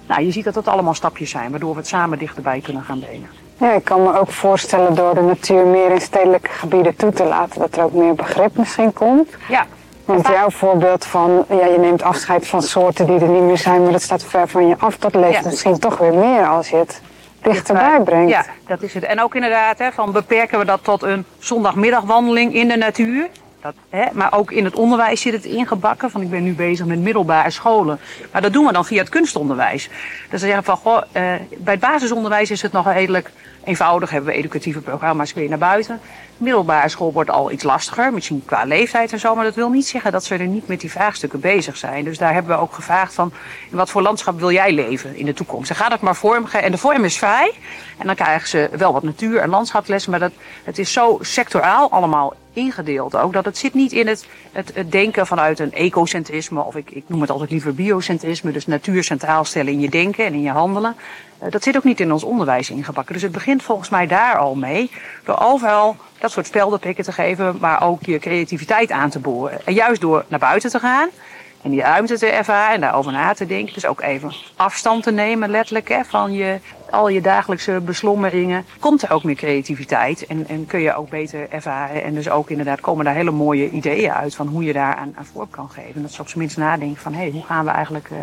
nou, 0.08 0.22
je 0.22 0.32
ziet 0.32 0.44
dat 0.44 0.56
het 0.56 0.68
allemaal 0.68 0.94
stapjes 0.94 1.30
zijn, 1.30 1.52
waardoor 1.52 1.72
we 1.72 1.78
het 1.78 1.88
samen 1.88 2.18
dichterbij 2.18 2.60
kunnen 2.60 2.84
gaan 2.84 3.00
brengen. 3.00 3.30
Ja, 3.58 3.74
ik 3.74 3.84
kan 3.84 4.04
me 4.04 4.20
ook 4.20 4.32
voorstellen 4.32 4.96
door 4.96 5.16
de 5.16 5.22
natuur 5.22 5.66
meer 5.66 5.92
in 5.92 6.02
stedelijke 6.02 6.50
gebieden 6.50 6.96
toe 6.96 7.12
te 7.12 7.24
laten, 7.24 7.60
dat 7.60 7.78
er 7.78 7.84
ook 7.84 7.94
meer 7.94 8.16
begrip 8.16 8.58
misschien 8.58 8.94
komt. 8.94 9.30
Ja. 9.48 9.66
Want 10.06 10.28
jouw 10.28 10.50
voorbeeld 10.50 11.06
van, 11.06 11.46
ja, 11.50 11.66
je 11.66 11.78
neemt 11.80 12.02
afscheid 12.02 12.48
van 12.48 12.62
soorten 12.62 13.06
die 13.06 13.20
er 13.20 13.28
niet 13.28 13.42
meer 13.42 13.58
zijn, 13.58 13.84
maar 13.84 13.92
dat 13.92 14.02
staat 14.02 14.24
ver 14.24 14.48
van 14.48 14.68
je 14.68 14.76
af, 14.78 14.98
dat 14.98 15.16
leeft 15.16 15.44
ja. 15.44 15.50
misschien 15.50 15.80
toch 15.80 15.98
weer 15.98 16.14
meer 16.14 16.48
als 16.48 16.70
je 16.70 16.76
het 16.76 17.02
dichterbij 17.42 18.02
brengt. 18.04 18.30
Ja, 18.30 18.46
dat 18.68 18.82
is 18.82 18.94
het. 18.94 19.04
En 19.04 19.22
ook 19.22 19.36
inderdaad, 19.36 19.80
hè, 19.80 19.92
van 19.92 20.12
beperken 20.12 20.60
we 20.60 20.66
dat 20.66 20.84
tot 20.84 21.04
een 21.04 21.26
zondagmiddagwandeling 21.40 22.54
in 22.54 22.68
de 22.68 22.78
natuur. 22.78 23.28
Dat, 23.62 23.74
hè, 23.90 24.06
maar 24.14 24.34
ook 24.34 24.52
in 24.52 24.66
het 24.66 24.76
onderwijs 24.76 25.22
zit 25.22 25.34
het 25.34 25.46
ingebakken. 25.46 26.12
Van 26.12 26.22
ik 26.22 26.30
ben 26.30 26.44
nu 26.44 26.54
bezig 26.54 26.86
met 26.86 27.00
middelbare 27.00 27.50
scholen. 27.50 28.00
Maar 28.32 28.42
dat 28.42 28.54
doen 28.54 28.66
we 28.66 28.74
dan 28.74 28.86
via 28.86 29.00
het 29.00 29.10
kunstonderwijs. 29.10 29.90
Dus 30.30 30.40
ze 30.40 30.46
zeggen 30.46 30.64
van, 30.64 30.78
goh, 30.78 30.96
uh, 30.96 31.02
bij 31.58 31.74
het 31.74 31.80
basisonderwijs 31.80 32.52
is 32.52 32.62
het 32.62 32.72
nog 32.72 32.94
redelijk 32.94 33.32
eenvoudig 33.68 34.10
hebben 34.10 34.32
we 34.32 34.38
educatieve 34.38 34.82
programma's 34.82 35.34
weer 35.34 35.50
naar 35.50 35.58
buiten. 35.58 36.00
Middelbare 36.38 36.90
school 36.90 37.14
wordt 37.14 37.30
al 37.30 37.52
iets 37.52 37.64
lastiger, 37.64 38.14
misschien 38.14 38.44
qua 38.46 38.64
leeftijd 38.64 39.12
en 39.12 39.20
zo. 39.20 39.36
Maar 39.36 39.44
dat 39.44 39.56
wil 39.56 39.70
niet 39.70 39.88
zeggen 39.88 40.12
dat 40.12 40.24
ze 40.24 40.36
er 40.36 40.48
niet 40.48 40.68
met 40.68 40.80
die 40.80 40.92
vraagstukken 40.92 41.40
bezig 41.40 41.78
zijn. 41.78 42.04
Dus 42.04 42.18
daar 42.18 42.34
hebben 42.34 42.56
we 42.56 42.62
ook 42.62 42.74
gevraagd 42.74 43.14
van, 43.14 43.32
in 43.72 43.78
wat 43.78 43.90
voor 43.90 44.02
landschap 44.02 44.40
wil 44.40 44.52
jij 44.52 44.72
leven 44.74 45.16
in 45.16 45.26
de 45.26 45.34
toekomst? 45.34 45.70
En 45.70 45.76
ga 45.76 45.90
dat 45.90 46.02
maar 46.02 46.16
vormen. 46.16 46.52
En 46.52 46.72
de 46.72 46.78
vorm 46.78 47.04
is 47.04 47.18
vrij. 47.18 47.54
En 47.98 48.06
dan 48.08 48.16
krijgen 48.16 48.48
ze 48.48 48.70
wel 48.78 48.94
wat 48.94 49.04
natuur- 49.04 49.40
en 49.40 49.50
landschapslessen. 49.50 50.12
Maar 50.12 50.20
dat, 50.20 50.32
het 50.64 50.78
is 50.78 50.94
zo 50.94 51.18
sectoraal 51.22 51.92
allemaal 51.92 52.34
ingedeeld 52.54 53.16
ook. 53.16 53.34
Dat 53.34 53.46
het 53.46 53.58
zit 53.58 53.74
niet 53.74 53.92
in 53.92 54.08
het, 54.08 54.28
het, 54.52 54.72
het 54.74 54.92
denken 54.92 55.28
vanuit 55.28 55.60
een 55.60 55.74
ecocentrisme. 55.74 56.62
Of 56.62 56.76
ik, 56.76 56.92
ik 56.92 57.04
noem 57.08 57.22
het 57.22 57.30
altijd 57.30 57.52
liever 57.52 57.74
biocentrisme. 57.74 58.52
Dus 58.52 58.68
natuur 58.68 59.04
centraal 59.04 59.46
stellen 59.46 59.74
in 59.74 59.80
je 59.80 59.90
denken 59.90 60.26
en 60.26 60.34
in 60.34 60.42
je 60.42 60.50
handelen. 60.50 60.96
Uh, 61.44 61.52
dat 61.52 61.64
zit 61.64 61.78
ook 61.78 61.84
niet 61.84 62.00
in 62.00 62.12
ons 62.12 62.24
onderwijs 62.24 62.70
ingebakken. 62.70 63.14
Dus 63.14 63.24
het 63.24 63.32
begint 63.32 63.64
volgens 63.64 63.90
mij 63.90 64.08
daar 64.08 64.38
al 64.38 64.56
mee. 64.56 64.92
Door 65.24 65.40
overal 65.40 65.96
dat 66.20 66.32
soort 66.32 66.46
speldenpikken 66.46 67.04
te 67.04 67.12
geven. 67.12 67.58
Maar 67.60 67.84
ook 67.84 68.06
je 68.06 68.20
creativiteit 68.20 68.92
aan 68.92 69.10
te 69.10 69.20
boren. 69.20 69.66
En 69.66 69.74
juist 69.74 70.02
door 70.02 70.26
naar 70.28 70.40
buiten 70.40 70.70
te 70.70 70.80
gaan. 70.80 71.10
En 71.62 71.74
die 71.74 71.82
ruimte 71.82 72.18
te 72.18 72.28
ervaren 72.28 72.76
en 72.76 72.82
daarover 72.82 73.12
na 73.12 73.34
te 73.34 73.46
denken. 73.46 73.74
Dus 73.74 73.86
ook 73.86 74.02
even 74.02 74.34
afstand 74.56 75.04
te 75.04 75.12
nemen, 75.12 75.50
letterlijk, 75.50 75.90
hè, 75.90 76.04
van 76.04 76.34
je, 76.34 76.60
al 76.90 77.10
je 77.10 77.22
dagelijkse 77.22 77.82
beslommeringen. 77.86 78.66
Komt 78.80 79.02
er 79.02 79.12
ook 79.12 79.24
meer 79.24 79.36
creativiteit 79.36 80.26
en, 80.26 80.48
en 80.48 80.66
kun 80.66 80.80
je 80.80 80.96
ook 80.96 81.10
beter 81.10 81.50
ervaren. 81.50 82.04
En 82.04 82.14
dus 82.14 82.30
ook 82.30 82.50
inderdaad 82.50 82.82
komen 82.82 83.06
daar 83.06 83.14
hele 83.14 83.32
mooie 83.32 83.70
ideeën 83.70 84.12
uit 84.12 84.36
van 84.36 84.48
hoe 84.48 84.64
je 84.64 84.74
daar 84.74 84.96
aan, 84.96 85.14
aan 85.18 85.26
vorm 85.26 85.50
kan 85.50 85.70
geven. 85.70 86.02
Dat 86.02 86.12
ze 86.12 86.22
op 86.22 86.28
zijn 86.28 86.40
minst 86.40 86.58
nadenken 86.58 87.02
van, 87.02 87.14
hé, 87.14 87.20
hey, 87.20 87.30
hoe 87.32 87.44
gaan 87.44 87.66
we 87.66 87.72
eigenlijk 87.72 88.10
uh, 88.10 88.18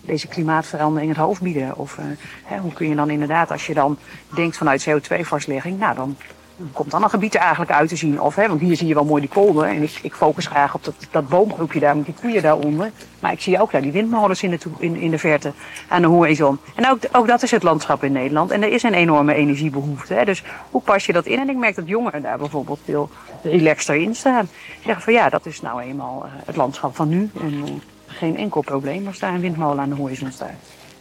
deze 0.00 0.28
klimaatverandering 0.28 1.10
het 1.10 1.20
hoofd 1.20 1.40
bieden? 1.40 1.76
Of 1.76 1.98
uh, 1.98 2.04
hè, 2.44 2.58
hoe 2.58 2.72
kun 2.72 2.88
je 2.88 2.94
dan 2.94 3.10
inderdaad, 3.10 3.50
als 3.50 3.66
je 3.66 3.74
dan 3.74 3.98
denkt 4.34 4.56
vanuit 4.56 4.88
CO2-vastlegging, 4.88 5.78
nou 5.78 5.94
dan 5.94 6.16
komt 6.72 6.90
dan 6.90 7.02
een 7.02 7.10
gebied 7.10 7.34
er 7.34 7.40
eigenlijk 7.40 7.70
uit 7.70 7.88
te 7.88 7.96
zien? 7.96 8.20
Of, 8.20 8.34
hè, 8.34 8.48
want 8.48 8.60
hier 8.60 8.76
zie 8.76 8.86
je 8.86 8.94
wel 8.94 9.04
mooi 9.04 9.20
die 9.20 9.30
polder. 9.30 9.64
En 9.64 9.82
ik, 9.82 9.98
ik 10.02 10.14
focus 10.14 10.46
graag 10.46 10.74
op 10.74 10.84
dat, 10.84 10.94
dat 11.10 11.28
boomgroepje 11.28 11.80
daar 11.80 11.96
met 11.96 12.04
die 12.04 12.14
koeien 12.20 12.42
daaronder. 12.42 12.90
Maar 13.20 13.32
ik 13.32 13.40
zie 13.40 13.60
ook 13.60 13.70
daar 13.70 13.82
die 13.82 13.92
windmolens 13.92 14.42
in 14.42 14.50
de, 14.50 14.58
in, 14.78 14.96
in 14.96 15.10
de 15.10 15.18
verte 15.18 15.52
aan 15.88 16.02
de 16.02 16.08
horizon. 16.08 16.58
En 16.74 16.90
ook, 16.90 16.98
ook 17.12 17.26
dat 17.26 17.42
is 17.42 17.50
het 17.50 17.62
landschap 17.62 18.04
in 18.04 18.12
Nederland. 18.12 18.50
En 18.50 18.62
er 18.62 18.72
is 18.72 18.82
een 18.82 18.94
enorme 18.94 19.34
energiebehoefte. 19.34 20.14
Hè. 20.14 20.24
Dus 20.24 20.42
hoe 20.70 20.82
pas 20.82 21.06
je 21.06 21.12
dat 21.12 21.26
in? 21.26 21.38
En 21.38 21.48
ik 21.48 21.56
merk 21.56 21.74
dat 21.74 21.88
jongeren 21.88 22.22
daar 22.22 22.38
bijvoorbeeld 22.38 22.80
veel 22.84 23.10
relaxter 23.42 23.94
in 23.94 24.14
staan. 24.14 24.48
Zeggen 24.84 25.02
van 25.02 25.12
ja, 25.12 25.28
dat 25.28 25.46
is 25.46 25.60
nou 25.60 25.82
eenmaal 25.82 26.22
uh, 26.24 26.32
het 26.44 26.56
landschap 26.56 26.96
van 26.96 27.08
nu. 27.08 27.30
En 27.40 27.52
uh, 27.52 27.64
geen 28.20 28.36
enkel 28.36 28.60
probleem 28.60 29.06
als 29.06 29.18
daar 29.18 29.34
een 29.34 29.40
windmolen 29.40 29.80
aan 29.80 29.88
de 29.88 29.94
horizon 29.94 30.30
staat. 30.30 30.50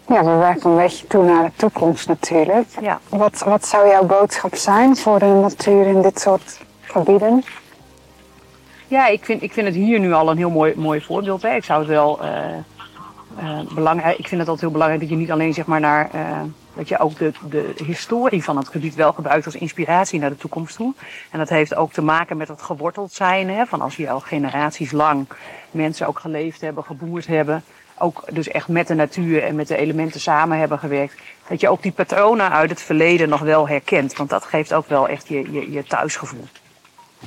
Ja, 0.08 0.24
we 0.24 0.36
werken 0.36 0.70
een 0.70 0.78
beetje 0.78 1.08
toe 1.08 1.24
naar 1.24 1.44
de 1.44 1.52
toekomst 1.56 2.08
natuurlijk. 2.08 2.68
Ja. 2.82 3.00
Wat, 3.10 3.40
wat 3.46 3.68
zou 3.68 3.88
jouw 3.88 4.06
boodschap 4.06 4.56
zijn 4.56 4.98
voor 4.98 5.20
de 5.20 5.26
natuur 5.26 5.88
in 5.88 6.02
dit 6.02 6.20
soort 6.20 6.60
gebieden? 6.82 7.44
Ja, 8.88 9.08
ik 9.08 9.26
vind, 9.26 9.42
ik 9.42 9.54
vind 9.54 9.68
het 9.68 9.76
hier 9.76 10.00
nu 10.00 10.14
al 10.14 10.30
een 10.30 10.38
heel 10.38 10.50
mooi, 10.50 10.74
mooi 10.76 11.02
voorbeeld. 11.02 11.42
Hè. 11.42 11.56
Ik 11.56 11.64
zou 11.64 11.80
het 11.80 11.90
wel 11.90 12.20
uh, 12.24 12.30
uh, 13.44 13.60
belangrijk. 13.74 14.18
Ik 14.18 14.28
vind 14.28 14.40
het 14.40 14.50
altijd 14.50 14.60
heel 14.60 14.72
belangrijk 14.72 15.02
dat 15.02 15.10
je 15.10 15.16
niet 15.16 15.32
alleen 15.32 15.54
zeg 15.54 15.66
maar 15.66 15.80
naar. 15.80 16.10
Uh, 16.16 16.22
dat 16.74 16.88
je 16.88 17.00
ook 17.00 17.18
de, 17.18 17.32
de 17.50 17.74
historie 17.86 18.44
van 18.44 18.58
het 18.58 18.68
gebied 18.68 18.96
wel 18.96 19.14
gebruikt 19.14 19.46
als 19.46 19.56
inspiratie 19.56 20.20
naar 20.20 20.30
de 20.30 20.38
toekomst 20.38 20.76
toe. 20.76 20.94
En 21.32 21.40
dat 21.40 21.50
heeft 21.50 21.76
ook 21.76 21.94
te 21.94 22.02
maken 22.02 22.38
met 22.38 22.48
het 22.48 22.62
geworteld 22.62 23.14
zijn. 23.14 23.50
Hè, 23.50 23.66
van 23.66 23.82
als 23.82 23.96
je 23.96 24.10
al 24.10 24.20
generaties 24.20 24.92
lang 24.92 25.28
mensen 25.72 26.08
ook 26.08 26.20
geleefd 26.20 26.62
hebben, 26.62 26.84
geboerd 26.84 27.28
hebben 27.28 27.64
ook 28.00 28.24
dus 28.32 28.48
echt 28.48 28.68
met 28.68 28.88
de 28.88 28.94
natuur 28.94 29.44
en 29.44 29.56
met 29.56 29.68
de 29.68 29.78
elementen 29.78 30.20
samen 30.20 30.58
hebben 30.58 30.80
gewerkt. 30.80 31.22
Dat 31.48 31.62
je 31.62 31.70
ook 31.70 31.82
die 31.82 31.92
patronen 31.92 32.52
uit 32.52 32.70
het 32.70 32.82
verleden 32.82 33.30
nog 33.30 33.42
wel 33.42 33.68
herkent. 33.68 34.16
Want 34.16 34.30
dat 34.30 34.46
geeft 34.46 34.74
ook 34.74 34.88
wel 34.88 35.08
echt 35.08 35.28
je, 35.28 35.52
je, 35.52 35.72
je 35.72 35.84
thuisgevoel. 35.84 36.48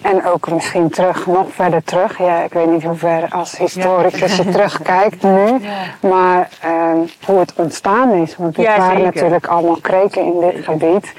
En 0.00 0.24
ook 0.26 0.50
misschien 0.50 0.88
terug, 0.88 1.26
nog 1.26 1.46
verder 1.50 1.82
terug. 1.84 2.18
Ja, 2.18 2.42
ik 2.42 2.52
weet 2.52 2.70
niet 2.70 2.82
hoe 2.82 2.94
ver 2.94 3.28
als 3.30 3.58
historicus 3.58 4.36
ja. 4.36 4.42
je 4.42 4.50
terugkijkt 4.50 5.22
nu. 5.22 5.58
Ja. 5.60 6.08
Maar 6.08 6.48
uh, 6.64 6.92
hoe 7.24 7.38
het 7.38 7.52
ontstaan 7.56 8.12
is. 8.12 8.36
Want 8.36 8.56
Ja, 8.56 8.78
waren 8.78 9.02
natuurlijk 9.02 9.46
allemaal 9.46 9.78
kreken 9.80 10.22
in 10.24 10.40
dit 10.40 10.64
gebied. 10.64 11.12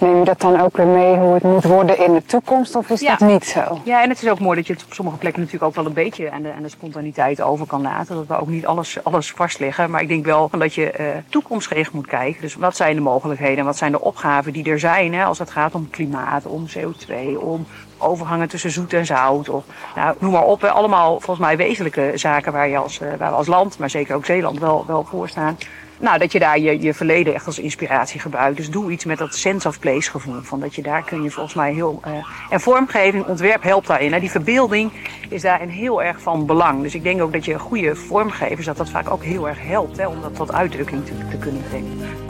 Neem 0.00 0.18
je 0.18 0.24
dat 0.24 0.40
dan 0.40 0.60
ook 0.60 0.76
weer 0.76 0.86
mee 0.86 1.16
hoe 1.16 1.34
het 1.34 1.42
moet 1.42 1.64
worden 1.64 1.98
in 1.98 2.12
de 2.12 2.24
toekomst? 2.24 2.76
Of 2.76 2.90
is 2.90 3.00
Ja. 3.00 3.16
dat 3.16 3.28
niet 3.28 3.44
zo? 3.44 3.80
Ja, 3.84 4.02
en 4.02 4.08
het 4.08 4.22
is 4.22 4.28
ook 4.30 4.40
mooi 4.40 4.56
dat 4.56 4.66
je 4.66 4.72
het 4.72 4.84
op 4.84 4.92
sommige 4.92 5.16
plekken 5.16 5.40
natuurlijk 5.42 5.68
ook 5.68 5.74
wel 5.76 5.86
een 5.86 5.92
beetje 5.92 6.30
aan 6.30 6.42
de, 6.42 6.52
aan 6.56 6.62
de 6.62 6.68
spontaniteit 6.68 7.40
over 7.40 7.66
kan 7.66 7.82
laten. 7.82 8.14
Dat 8.16 8.26
we 8.26 8.40
ook 8.40 8.48
niet 8.48 8.66
alles, 8.66 8.98
alles 9.04 9.30
vastleggen. 9.32 9.90
Maar 9.90 10.00
ik 10.02 10.08
denk 10.08 10.24
wel 10.24 10.50
dat 10.58 10.74
je 10.74 10.90
eh 10.90 11.06
toekomstgericht 11.28 11.92
moet 11.92 12.06
kijken. 12.06 12.40
Dus 12.40 12.54
wat 12.54 12.76
zijn 12.76 12.94
de 12.94 13.00
mogelijkheden? 13.00 13.64
Wat 13.64 13.76
zijn 13.76 13.92
de 13.92 14.00
opgaven 14.00 14.52
die 14.52 14.70
er 14.70 14.78
zijn? 14.78 15.14
Hè, 15.14 15.24
als 15.24 15.38
het 15.38 15.50
gaat 15.50 15.74
om 15.74 15.90
klimaat, 15.90 16.46
om 16.46 16.66
CO2, 16.78 17.38
om 17.38 17.66
overgangen 17.98 18.48
tussen 18.48 18.70
zoet 18.70 18.92
en 18.92 19.06
zout. 19.06 19.48
Of, 19.48 19.64
nou, 19.94 20.14
noem 20.18 20.32
maar 20.32 20.44
op. 20.44 20.60
hè. 20.60 20.70
Allemaal 20.70 21.10
volgens 21.20 21.46
mij 21.46 21.56
wezenlijke 21.56 22.12
zaken 22.14 22.52
waar, 22.52 22.68
je 22.68 22.76
als, 22.78 23.00
eh, 23.00 23.08
waar 23.18 23.30
we 23.30 23.36
als 23.36 23.46
land, 23.46 23.78
maar 23.78 23.90
zeker 23.90 24.14
ook 24.14 24.24
Zeeland 24.24 24.58
wel, 24.58 24.84
wel 24.86 25.04
voor 25.04 25.28
staan. 25.28 25.56
Nou, 26.00 26.18
dat 26.18 26.32
je 26.32 26.38
daar 26.38 26.58
je, 26.58 26.80
je 26.80 26.94
verleden 26.94 27.34
echt 27.34 27.46
als 27.46 27.58
inspiratie 27.58 28.20
gebruikt. 28.20 28.56
Dus 28.56 28.70
doe 28.70 28.90
iets 28.90 29.04
met 29.04 29.18
dat 29.18 29.34
sense 29.34 29.68
of 29.68 29.78
place 29.78 30.10
gevoel. 30.10 30.42
Van 30.42 30.60
dat 30.60 30.74
je 30.74 30.82
daar 30.82 31.04
kun 31.04 31.22
je 31.22 31.30
volgens 31.30 31.54
mij 31.54 31.72
heel. 31.72 32.00
eh 32.04 32.12
en 32.50 32.60
vormgeving, 32.60 33.26
ontwerp 33.26 33.62
helpt 33.62 33.86
daarin. 33.86 34.12
Hè. 34.12 34.20
Die 34.20 34.30
verbeelding 34.30 34.92
is 35.28 35.42
daarin 35.42 35.68
heel 35.68 36.02
erg 36.02 36.20
van 36.20 36.46
belang. 36.46 36.82
Dus 36.82 36.94
ik 36.94 37.02
denk 37.02 37.22
ook 37.22 37.32
dat 37.32 37.44
je 37.44 37.58
goede 37.58 37.96
vormgevers, 37.96 38.66
dat 38.66 38.76
dat 38.76 38.90
vaak 38.90 39.10
ook 39.10 39.24
heel 39.24 39.48
erg 39.48 39.58
helpt. 39.62 39.96
Hè, 39.96 40.06
om 40.06 40.20
dat 40.20 40.34
tot 40.34 40.52
uitdrukking 40.52 41.06
te, 41.06 41.12
te 41.30 41.36
kunnen 41.36 41.62
brengen. 41.68 42.29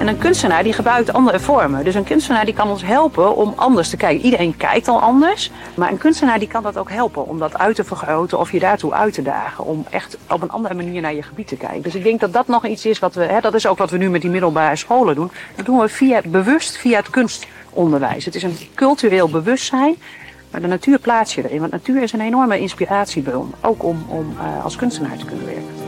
En 0.00 0.08
een 0.08 0.18
kunstenaar 0.18 0.62
die 0.62 0.72
gebruikt 0.72 1.12
andere 1.12 1.40
vormen. 1.40 1.84
Dus 1.84 1.94
een 1.94 2.04
kunstenaar 2.04 2.44
die 2.44 2.54
kan 2.54 2.70
ons 2.70 2.82
helpen 2.82 3.36
om 3.36 3.52
anders 3.56 3.88
te 3.90 3.96
kijken. 3.96 4.24
Iedereen 4.24 4.56
kijkt 4.56 4.88
al 4.88 5.00
anders. 5.00 5.50
Maar 5.74 5.90
een 5.90 5.98
kunstenaar 5.98 6.38
die 6.38 6.48
kan 6.48 6.62
dat 6.62 6.76
ook 6.76 6.90
helpen 6.90 7.26
om 7.26 7.38
dat 7.38 7.58
uit 7.58 7.76
te 7.76 7.84
vergroten 7.84 8.38
of 8.38 8.52
je 8.52 8.58
daartoe 8.58 8.92
uit 8.92 9.14
te 9.14 9.22
dagen. 9.22 9.64
Om 9.64 9.86
echt 9.90 10.16
op 10.28 10.42
een 10.42 10.50
andere 10.50 10.74
manier 10.74 11.00
naar 11.00 11.14
je 11.14 11.22
gebied 11.22 11.48
te 11.48 11.56
kijken. 11.56 11.82
Dus 11.82 11.94
ik 11.94 12.02
denk 12.02 12.20
dat 12.20 12.32
dat 12.32 12.46
nog 12.46 12.66
iets 12.66 12.86
is 12.86 12.98
wat 12.98 13.14
we, 13.14 13.22
hè, 13.22 13.40
dat 13.40 13.54
is 13.54 13.66
ook 13.66 13.78
wat 13.78 13.90
we 13.90 13.96
nu 13.96 14.10
met 14.10 14.20
die 14.20 14.30
middelbare 14.30 14.76
scholen 14.76 15.14
doen. 15.14 15.30
Dat 15.56 15.66
doen 15.66 15.78
we 15.78 15.88
via, 15.88 16.20
bewust 16.24 16.76
via 16.76 16.96
het 16.96 17.10
kunstonderwijs. 17.10 18.24
Het 18.24 18.34
is 18.34 18.42
een 18.42 18.56
cultureel 18.74 19.28
bewustzijn. 19.28 19.96
Maar 20.50 20.60
de 20.60 20.66
natuur 20.66 20.98
plaats 20.98 21.34
je 21.34 21.44
erin. 21.44 21.60
Want 21.60 21.72
natuur 21.72 22.02
is 22.02 22.12
een 22.12 22.20
enorme 22.20 22.60
inspiratiebron. 22.60 23.54
Ook 23.60 23.84
om, 23.84 24.04
om 24.08 24.36
uh, 24.36 24.64
als 24.64 24.76
kunstenaar 24.76 25.16
te 25.16 25.24
kunnen 25.24 25.46
werken. 25.46 25.79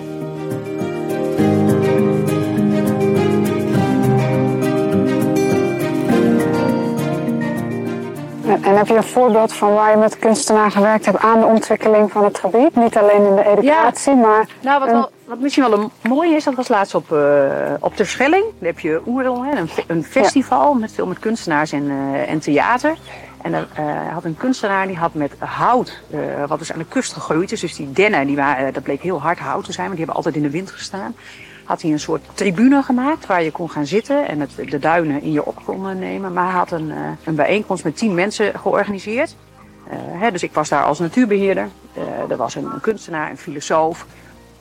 En, 8.60 8.76
heb 8.76 8.86
je 8.86 8.96
een 8.96 9.02
voorbeeld 9.02 9.52
van 9.52 9.74
waar 9.74 9.90
je 9.90 9.96
met 9.96 10.18
kunstenaar 10.18 10.70
gewerkt 10.70 11.06
hebt 11.06 11.18
aan 11.18 11.40
de 11.40 11.46
ontwikkeling 11.46 12.12
van 12.12 12.24
het 12.24 12.38
gebied? 12.38 12.76
Niet 12.76 12.96
alleen 12.96 13.26
in 13.26 13.34
de 13.36 13.46
educatie, 13.46 14.14
maar... 14.14 14.46
Nou, 14.60 14.78
wat, 14.80 14.88
een- 14.88 14.94
wel, 14.94 15.10
wat 15.24 15.38
misschien 15.38 15.70
wel 15.70 15.78
een 15.78 15.90
mooie 16.08 16.34
is, 16.34 16.44
dat 16.44 16.54
was 16.54 16.68
laatst 16.68 16.94
op, 16.94 17.10
uh, 17.12 17.20
op 17.80 17.96
de 17.96 18.04
Schelling. 18.04 18.44
Daar 18.58 18.68
heb 18.68 18.78
je 18.78 19.00
Oerel, 19.06 19.44
een, 19.44 19.68
een 19.86 20.04
festival 20.04 20.74
met 20.74 20.92
veel 20.92 21.06
met 21.06 21.18
kunstenaars 21.18 21.72
en, 21.72 21.82
uh, 21.82 22.30
en 22.30 22.38
theater. 22.38 22.96
En 23.42 23.54
er 23.54 23.68
uh, 23.78 24.12
had 24.12 24.24
een 24.24 24.36
kunstenaar 24.36 24.86
die 24.86 24.96
had 24.96 25.14
met 25.14 25.32
hout, 25.38 26.00
wat 26.46 26.58
dus 26.58 26.72
aan 26.72 26.78
de 26.78 26.84
kust 26.88 27.12
gegroeid 27.12 27.52
is. 27.52 27.60
Dus 27.60 27.76
die 27.76 27.92
dennen, 27.92 28.26
die 28.26 28.36
waren, 28.36 28.72
dat 28.72 28.82
bleek 28.82 29.02
heel 29.02 29.20
hard 29.20 29.38
hout 29.38 29.64
te 29.64 29.72
zijn, 29.72 29.86
want 29.86 29.96
die 29.98 30.06
hebben 30.06 30.24
altijd 30.24 30.36
in 30.44 30.50
de 30.50 30.56
wind 30.56 30.70
gestaan. 30.70 31.14
Had 31.72 31.82
hij 31.82 31.90
een 31.90 32.00
soort 32.00 32.22
tribune 32.34 32.82
gemaakt 32.82 33.26
waar 33.26 33.42
je 33.42 33.50
kon 33.50 33.70
gaan 33.70 33.86
zitten 33.86 34.28
en 34.28 34.40
het, 34.40 34.50
de 34.70 34.78
duinen 34.78 35.22
in 35.22 35.32
je 35.32 35.44
op 35.44 35.64
kon 35.64 35.98
nemen. 35.98 36.32
Maar 36.32 36.44
hij 36.44 36.54
had 36.54 36.70
een, 36.70 36.88
uh, 36.88 36.96
een 37.24 37.34
bijeenkomst 37.34 37.84
met 37.84 37.96
tien 37.96 38.14
mensen 38.14 38.58
georganiseerd. 38.58 39.36
Uh, 39.86 39.92
hè, 40.20 40.30
dus 40.30 40.42
ik 40.42 40.52
was 40.52 40.68
daar 40.68 40.84
als 40.84 40.98
natuurbeheerder. 40.98 41.68
Er 42.28 42.36
was 42.36 42.54
een 42.54 42.68
kunstenaar, 42.80 43.30
een 43.30 43.38
filosoof, 43.38 44.06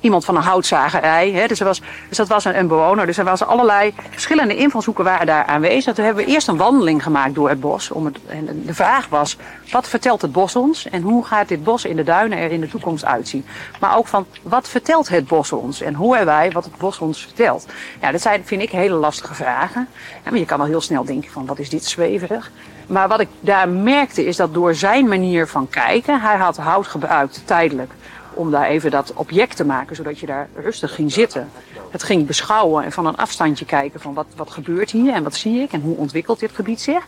iemand 0.02 0.26
van 0.26 0.36
een 0.36 0.42
houtzagerij. 0.42 1.32
Hè, 1.32 1.48
dus, 1.48 1.60
er 1.60 1.66
was, 1.66 1.82
dus 2.08 2.18
dat 2.18 2.28
was 2.28 2.46
een, 2.46 2.68
bewoner. 2.68 3.06
Dus 3.06 3.18
er 3.18 3.24
was 3.24 3.44
allerlei 3.44 3.94
verschillende 4.10 4.56
invalshoeken 4.56 5.04
waren 5.04 5.26
daar 5.26 5.46
aanwezig. 5.46 5.94
Toen 5.94 6.06
hebben 6.06 6.26
we 6.26 6.32
eerst 6.32 6.48
een 6.48 6.58
wandeling 6.58 7.04
gemaakt 7.04 7.36
door 7.36 7.50
het 7.50 7.60
bos. 7.60 7.92
Om 7.92 8.06
het, 8.06 8.18
en 8.28 8.64
de 8.66 8.74
vraag 8.74 9.08
was, 9.08 9.38
wat 9.72 9.88
vertelt 9.88 10.22
het 10.22 10.32
bos 10.32 10.56
ons? 10.56 10.90
En 10.90 11.02
hoe 11.02 11.26
gaat 11.26 11.48
dit 11.48 11.64
bos 11.64 11.86
in 11.86 11.96
de 11.96 12.04
duinen 12.04 12.38
er 12.38 12.52
in 12.52 12.62
de 12.62 12.68
toekomst 12.68 13.06
uitzien? 13.06 13.46
Maar 13.80 13.98
ook 13.98 14.08
van, 14.08 14.26
wat 14.42 14.68
vertelt 14.68 15.10
het 15.10 15.28
bos 15.28 15.52
ons? 15.52 15.82
En 15.82 15.94
horen 15.94 16.26
wij 16.26 16.52
wat 16.52 16.64
het 16.64 16.78
bos 16.78 17.00
ons 17.00 17.22
vertelt? 17.22 17.66
Ja, 18.02 18.12
dat 18.12 18.22
zijn, 18.22 18.42
vind 18.46 18.62
ik, 18.62 18.72
hele 18.72 18.96
lastige 18.96 19.34
vragen. 19.34 19.88
Ja, 20.24 20.30
maar 20.30 20.40
je 20.40 20.46
kan 20.46 20.60
al 20.60 20.66
heel 20.66 20.82
snel 20.82 21.04
denken 21.04 21.32
van, 21.32 21.46
wat 21.46 21.60
is 21.60 21.70
dit 21.70 21.86
zweverig? 21.86 22.52
Maar 22.88 23.08
wat 23.08 23.20
ik 23.20 23.28
daar 23.40 23.70
merkte 23.70 24.26
is 24.26 24.36
dat 24.36 24.54
door 24.54 24.76
zijn 24.76 25.08
manier 25.08 25.48
van 25.48 25.70
kijken, 25.70 26.22
hij 26.22 26.38
had 26.38 26.58
hout 26.58 26.88
gebruikt 26.88 27.42
tijdelijk 27.46 27.92
om 28.34 28.52
daar 28.52 28.66
even 28.66 28.92
dat 28.92 29.14
object 29.14 29.56
te 29.56 29.66
maken, 29.66 29.96
zodat 29.96 30.20
je 30.20 30.26
daar 30.26 30.50
rustig 30.56 30.96
ging 30.96 31.12
zitten. 31.12 31.50
Het 31.92 32.04
ging 32.04 32.28
beschouwen 32.28 32.84
en 32.84 32.92
van 32.92 33.06
een 33.06 33.18
afstandje 33.18 33.66
kijken 33.66 34.00
van 34.00 34.14
wat, 34.14 34.26
wat 34.36 34.52
gebeurt 34.52 34.92
hier 34.92 35.14
en 35.14 35.24
wat 35.24 35.36
zie 35.36 35.62
ik 35.62 35.72
en 35.72 35.82
hoe 35.82 35.98
ontwikkelt 35.98 36.40
dit 36.40 36.52
gebied 36.52 36.82
zich. 36.82 37.06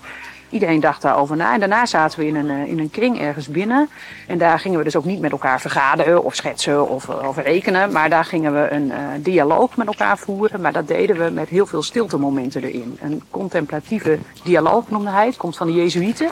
Iedereen 0.53 0.79
dacht 0.79 1.01
daarover 1.01 1.35
na. 1.35 1.53
En 1.53 1.59
daarna 1.59 1.85
zaten 1.85 2.19
we 2.19 2.25
in 2.25 2.35
een, 2.35 2.49
eh, 2.49 2.67
in 2.67 2.79
een 2.79 2.89
kring 2.89 3.19
ergens 3.19 3.47
binnen. 3.47 3.89
En 4.27 4.37
daar 4.37 4.59
gingen 4.59 4.77
we 4.77 4.83
dus 4.83 4.95
ook 4.95 5.05
niet 5.05 5.19
met 5.19 5.31
elkaar 5.31 5.61
vergaderen 5.61 6.23
of 6.23 6.35
schetsen 6.35 6.89
of, 6.89 7.09
eh, 7.09 7.27
of 7.27 7.37
rekenen. 7.37 7.91
Maar 7.91 8.09
daar 8.09 8.25
gingen 8.25 8.53
we 8.53 8.71
een 8.71 8.85
uh, 8.85 8.97
dialoog 9.19 9.75
met 9.77 9.87
elkaar 9.87 10.17
voeren. 10.17 10.61
Maar 10.61 10.71
dat 10.71 10.87
deden 10.87 11.17
we 11.17 11.29
met 11.29 11.49
heel 11.49 11.65
veel 11.65 11.83
stiltemomenten 11.83 12.63
erin. 12.63 12.97
Een 13.01 13.21
contemplatieve 13.29 14.19
dialoog 14.43 14.89
noemde 14.89 15.09
hij. 15.09 15.25
Het 15.25 15.37
komt 15.37 15.57
van 15.57 15.67
de 15.67 15.73
Jezuïeten. 15.73 16.29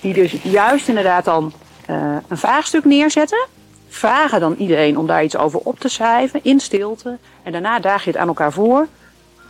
Die 0.00 0.14
dus 0.14 0.32
juist 0.42 0.88
inderdaad 0.88 1.24
dan 1.24 1.52
uh, 1.90 2.16
een 2.28 2.38
vraagstuk 2.38 2.84
neerzetten. 2.84 3.46
Vragen 3.92 4.40
dan 4.40 4.54
iedereen 4.58 4.98
om 4.98 5.06
daar 5.06 5.24
iets 5.24 5.36
over 5.36 5.60
op 5.60 5.80
te 5.80 5.88
schrijven 5.88 6.40
in 6.42 6.60
stilte. 6.60 7.18
En 7.42 7.52
daarna 7.52 7.78
daag 7.78 8.04
je 8.04 8.10
het 8.10 8.18
aan 8.18 8.28
elkaar 8.28 8.52
voor. 8.52 8.86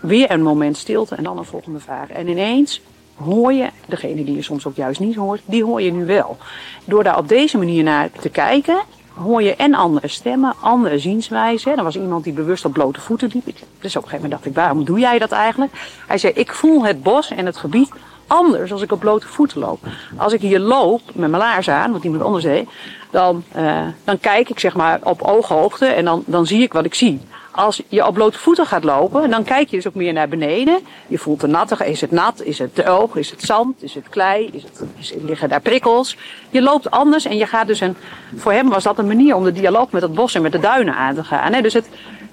Weer 0.01 0.31
een 0.31 0.43
moment 0.43 0.77
stilte 0.77 1.15
en 1.15 1.23
dan 1.23 1.39
een 1.39 1.45
volgende 1.45 1.79
vraag. 1.79 2.09
En 2.09 2.29
ineens 2.29 2.81
hoor 3.15 3.53
je, 3.53 3.69
degene 3.87 4.25
die 4.25 4.35
je 4.35 4.43
soms 4.43 4.67
ook 4.67 4.77
juist 4.77 5.01
niet 5.01 5.17
hoort, 5.17 5.41
die 5.45 5.65
hoor 5.65 5.83
je 5.83 5.93
nu 5.93 6.07
wel. 6.07 6.37
Door 6.85 7.05
daar 7.05 7.19
op 7.19 7.29
deze 7.29 7.59
manier 7.59 7.83
naar 7.83 8.11
te 8.21 8.29
kijken, 8.29 8.83
hoor 9.15 9.43
je 9.43 9.57
en 9.57 9.75
andere 9.75 10.09
stemmen, 10.09 10.55
andere 10.61 10.99
zienswijzen. 10.99 11.77
Er 11.77 11.85
was 11.85 11.97
iemand 11.97 12.25
die 12.25 12.33
bewust 12.33 12.65
op 12.65 12.73
blote 12.73 13.01
voeten 13.01 13.31
liep. 13.33 13.45
Dus 13.45 13.57
op 13.57 14.03
een 14.03 14.09
gegeven 14.09 14.13
moment 14.13 14.31
dacht 14.31 14.47
ik, 14.47 14.55
waarom 14.55 14.85
doe 14.85 14.99
jij 14.99 15.19
dat 15.19 15.33
eigenlijk? 15.33 15.73
Hij 16.07 16.19
zei, 16.19 16.33
ik 16.33 16.53
voel 16.53 16.85
het 16.85 17.03
bos 17.03 17.31
en 17.31 17.47
het 17.47 17.57
gebied 17.57 17.91
anders 18.27 18.73
als 18.73 18.83
ik 18.83 18.93
op 18.93 19.01
blote 19.01 19.27
voeten 19.27 19.61
loop. 19.61 19.81
Als 20.17 20.33
ik 20.33 20.41
hier 20.41 20.59
loop 20.59 21.01
met 21.07 21.31
mijn 21.31 21.43
laars 21.43 21.69
aan, 21.69 21.93
wat 21.93 22.05
iemand 22.05 22.23
anders 22.23 22.45
deed, 22.45 22.69
dan, 23.13 23.45
uh, 23.57 23.87
dan 24.05 24.21
kijk 24.21 24.49
ik 24.49 24.59
zeg 24.59 24.75
maar 24.75 24.99
op 25.03 25.23
ooghoogte 25.23 25.87
en 25.87 26.05
dan, 26.05 26.23
dan 26.27 26.47
zie 26.47 26.63
ik 26.63 26.73
wat 26.73 26.85
ik 26.85 26.95
zie. 26.95 27.21
Als 27.51 27.83
je 27.89 28.07
op 28.07 28.15
blote 28.15 28.39
voeten 28.39 28.67
gaat 28.67 28.85
lopen, 28.85 29.31
dan 29.31 29.45
kijk 29.45 29.69
je 29.69 29.77
dus 29.77 29.87
ook 29.87 29.95
meer 29.95 30.13
naar 30.13 30.29
beneden. 30.29 30.79
Je 31.07 31.19
voelt 31.19 31.41
de 31.41 31.47
nattige. 31.47 31.91
Is 31.91 32.01
het 32.01 32.11
nat? 32.11 32.43
Is 32.43 32.59
het 32.59 32.75
droog? 32.75 33.17
Is 33.17 33.31
het 33.31 33.43
zand? 33.43 33.83
Is 33.83 33.95
het 33.95 34.09
klei? 34.09 34.51
Is 34.53 34.63
het, 34.63 34.83
is, 34.99 35.15
liggen 35.23 35.49
daar 35.49 35.61
prikkels? 35.61 36.17
Je 36.51 36.63
loopt 36.63 36.91
anders 36.91 37.25
en 37.25 37.37
je 37.37 37.47
gaat 37.47 37.67
dus 37.67 37.81
een. 37.81 37.97
Voor 38.37 38.53
hem 38.53 38.69
was 38.69 38.83
dat 38.83 38.99
een 38.99 39.07
manier 39.07 39.35
om 39.35 39.45
de 39.45 39.53
dialoog 39.53 39.91
met 39.91 40.03
het 40.03 40.15
bos 40.15 40.35
en 40.35 40.43
met 40.43 40.53
de 40.53 40.61
duinen 40.61 40.95
aan 40.95 41.15
te 41.15 41.25
gaan. 41.25 41.53
Hè? 41.53 41.61
Dus 41.61 41.73
het, 41.73 41.89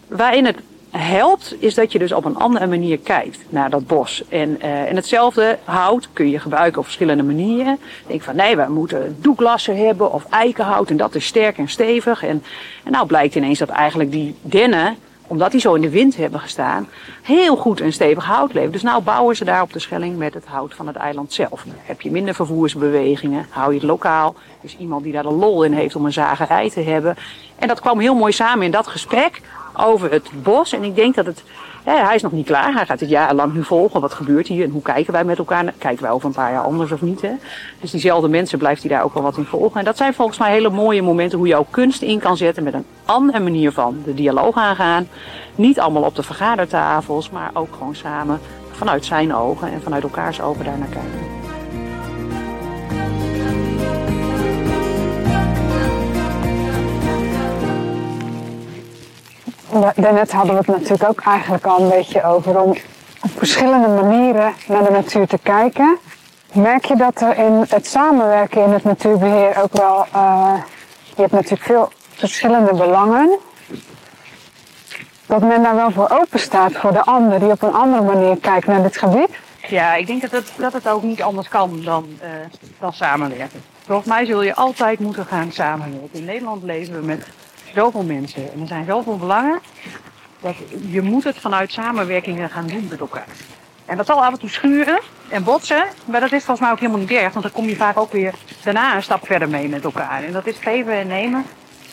waarin 0.07 0.45
het 0.45 0.57
helpt, 0.91 1.55
is 1.59 1.73
dat 1.73 1.91
je 1.91 1.99
dus 1.99 2.11
op 2.11 2.25
een 2.25 2.35
andere 2.35 2.67
manier 2.67 2.97
kijkt 2.97 3.39
naar 3.49 3.69
dat 3.69 3.87
bos. 3.87 4.23
En, 4.29 4.57
uh, 4.63 4.89
en 4.89 4.95
hetzelfde 4.95 5.57
hout 5.63 6.09
kun 6.13 6.29
je 6.29 6.39
gebruiken 6.39 6.79
op 6.79 6.85
verschillende 6.85 7.23
manieren. 7.23 7.79
Denk 8.07 8.21
van 8.21 8.35
nee, 8.35 8.55
we 8.55 8.65
moeten 8.69 9.17
doeklassen 9.21 9.85
hebben 9.85 10.13
of 10.13 10.25
eikenhout 10.29 10.89
en 10.89 10.97
dat 10.97 11.15
is 11.15 11.25
sterk 11.25 11.57
en 11.57 11.69
stevig. 11.69 12.23
En, 12.23 12.43
en 12.83 12.91
nou 12.91 13.05
blijkt 13.05 13.35
ineens 13.35 13.59
dat 13.59 13.69
eigenlijk 13.69 14.11
die 14.11 14.35
dennen 14.41 14.97
omdat 15.29 15.51
die 15.51 15.59
zo 15.59 15.73
in 15.73 15.81
de 15.81 15.89
wind 15.89 16.15
hebben 16.15 16.39
gestaan, 16.39 16.87
heel 17.21 17.55
goed 17.55 17.81
en 17.81 17.93
stevig 17.93 18.25
hout 18.25 18.53
leveren. 18.53 18.71
Dus 18.71 18.81
nou 18.81 19.03
bouwen 19.03 19.35
ze 19.35 19.45
daar 19.45 19.61
op 19.61 19.73
de 19.73 19.79
Schelling 19.79 20.17
met 20.17 20.33
het 20.33 20.45
hout 20.45 20.73
van 20.73 20.87
het 20.87 20.95
eiland 20.95 21.33
zelf. 21.33 21.65
Heb 21.81 22.01
je 22.01 22.11
minder 22.11 22.33
vervoersbewegingen, 22.33 23.45
hou 23.49 23.73
je 23.73 23.79
het 23.79 23.87
lokaal. 23.87 24.35
Dus 24.61 24.77
iemand 24.77 25.03
die 25.03 25.13
daar 25.13 25.23
de 25.23 25.31
lol 25.31 25.63
in 25.63 25.73
heeft 25.73 25.95
om 25.95 26.05
een 26.05 26.13
zagerij 26.13 26.69
te 26.69 26.81
hebben. 26.81 27.17
En 27.55 27.67
dat 27.67 27.79
kwam 27.79 27.99
heel 27.99 28.15
mooi 28.15 28.31
samen 28.31 28.65
in 28.65 28.71
dat 28.71 28.87
gesprek 28.87 29.41
over 29.79 30.11
het 30.11 30.29
bos. 30.43 30.73
En 30.73 30.83
ik 30.83 30.95
denk 30.95 31.15
dat 31.15 31.25
het, 31.25 31.43
ja, 31.85 32.05
hij 32.05 32.15
is 32.15 32.21
nog 32.21 32.31
niet 32.31 32.45
klaar. 32.45 32.73
Hij 32.73 32.85
gaat 32.85 32.99
het 32.99 33.09
jarenlang 33.09 33.53
nu 33.53 33.63
volgen. 33.63 34.01
Wat 34.01 34.13
gebeurt 34.13 34.47
hier 34.47 34.63
en 34.63 34.69
hoe 34.69 34.81
kijken 34.81 35.13
wij 35.13 35.23
met 35.23 35.37
elkaar? 35.37 35.73
Kijken 35.77 36.03
wij 36.03 36.11
over 36.11 36.27
een 36.27 36.33
paar 36.33 36.51
jaar 36.51 36.63
anders 36.63 36.91
of 36.91 37.01
niet? 37.01 37.21
Hè? 37.21 37.31
Dus 37.81 37.91
diezelfde 37.91 38.27
mensen 38.27 38.57
blijft 38.57 38.81
hij 38.81 38.91
daar 38.91 39.03
ook 39.03 39.13
wel 39.13 39.23
wat 39.23 39.37
in 39.37 39.45
volgen. 39.45 39.79
En 39.79 39.85
dat 39.85 39.97
zijn 39.97 40.13
volgens 40.13 40.37
mij 40.37 40.51
hele 40.51 40.69
mooie 40.69 41.01
momenten 41.01 41.37
hoe 41.37 41.47
je 41.47 41.55
ook 41.55 41.71
kunst 41.71 42.01
in 42.01 42.19
kan 42.19 42.37
zetten 42.37 42.63
met 42.63 42.73
een 42.73 42.85
andere 43.05 43.39
manier 43.39 43.71
van 43.71 44.01
de 44.05 44.13
dialoog 44.13 44.55
aangaan. 44.55 45.07
Niet 45.55 45.79
allemaal 45.79 46.03
op 46.03 46.15
de 46.15 46.23
vergadertafels, 46.23 47.29
maar 47.29 47.49
ook 47.53 47.73
gewoon 47.73 47.95
samen 47.95 48.39
vanuit 48.71 49.05
zijn 49.05 49.35
ogen 49.35 49.71
en 49.71 49.81
vanuit 49.81 50.03
elkaars 50.03 50.41
ogen 50.41 50.65
daar 50.65 50.77
naar 50.77 50.87
kijken. 50.87 51.38
Daarnet 59.95 60.31
hadden 60.31 60.53
we 60.53 60.57
het 60.57 60.67
natuurlijk 60.67 61.09
ook 61.09 61.21
eigenlijk 61.21 61.65
al 61.65 61.79
een 61.79 61.89
beetje 61.89 62.23
over 62.23 62.59
om 62.59 62.69
op 63.21 63.31
verschillende 63.37 63.87
manieren 63.87 64.53
naar 64.67 64.83
de 64.83 64.91
natuur 64.91 65.27
te 65.27 65.39
kijken. 65.43 65.97
Merk 66.53 66.85
je 66.85 66.95
dat 66.95 67.21
er 67.21 67.37
in 67.37 67.65
het 67.69 67.87
samenwerken 67.87 68.63
in 68.63 68.71
het 68.71 68.83
natuurbeheer 68.83 69.61
ook 69.61 69.73
wel, 69.73 70.05
uh, 70.15 70.53
je 71.15 71.21
hebt 71.21 71.31
natuurlijk 71.31 71.63
veel 71.63 71.91
verschillende 72.09 72.73
belangen, 72.73 73.37
dat 75.25 75.41
men 75.41 75.63
daar 75.63 75.75
wel 75.75 75.91
voor 75.91 76.09
open 76.09 76.39
staat 76.39 76.71
voor 76.71 76.91
de 76.91 77.03
ander 77.03 77.39
die 77.39 77.51
op 77.51 77.61
een 77.61 77.73
andere 77.73 78.03
manier 78.03 78.37
kijkt 78.37 78.67
naar 78.67 78.83
dit 78.83 78.97
gebied? 78.97 79.29
Ja, 79.67 79.95
ik 79.95 80.07
denk 80.07 80.21
dat 80.21 80.31
het, 80.31 80.51
dat 80.57 80.73
het 80.73 80.87
ook 80.87 81.03
niet 81.03 81.21
anders 81.21 81.47
kan 81.47 81.81
dan, 81.83 82.07
uh, 82.21 82.29
dan 82.79 82.93
samenwerken. 82.93 83.61
Volgens 83.85 84.07
mij 84.07 84.25
zul 84.25 84.41
je 84.41 84.55
altijd 84.55 84.99
moeten 84.99 85.25
gaan 85.25 85.51
samenwerken. 85.51 86.19
In 86.19 86.25
Nederland 86.25 86.63
leven 86.63 86.99
we 86.99 87.05
met 87.05 87.27
zoveel 87.73 88.03
mensen 88.03 88.51
en 88.53 88.61
er 88.61 88.67
zijn 88.67 88.85
zoveel 88.85 89.17
belangen. 89.17 89.59
Dat 90.39 90.55
je 90.89 91.01
moet 91.01 91.23
het 91.23 91.37
vanuit 91.37 91.71
samenwerkingen 91.71 92.49
gaan 92.49 92.67
doen 92.67 92.87
met 92.89 92.99
elkaar. 92.99 93.27
En 93.85 93.97
dat 93.97 94.05
zal 94.05 94.23
af 94.23 94.33
en 94.33 94.39
toe 94.39 94.49
schuren 94.49 94.99
en 95.29 95.43
botsen, 95.43 95.83
maar 96.05 96.19
dat 96.19 96.31
is 96.31 96.43
volgens 96.43 96.59
mij 96.59 96.71
ook 96.71 96.79
helemaal 96.79 96.99
niet 96.99 97.11
erg, 97.11 97.33
want 97.33 97.45
dan 97.45 97.53
kom 97.53 97.67
je 97.67 97.75
vaak 97.75 97.97
ook 97.97 98.11
weer 98.11 98.33
daarna 98.63 98.95
een 98.95 99.03
stap 99.03 99.25
verder 99.25 99.49
mee 99.49 99.67
met 99.67 99.83
elkaar. 99.83 100.23
En 100.23 100.31
dat 100.31 100.47
is 100.47 100.57
geven 100.57 100.93
en 100.93 101.07
nemen 101.07 101.45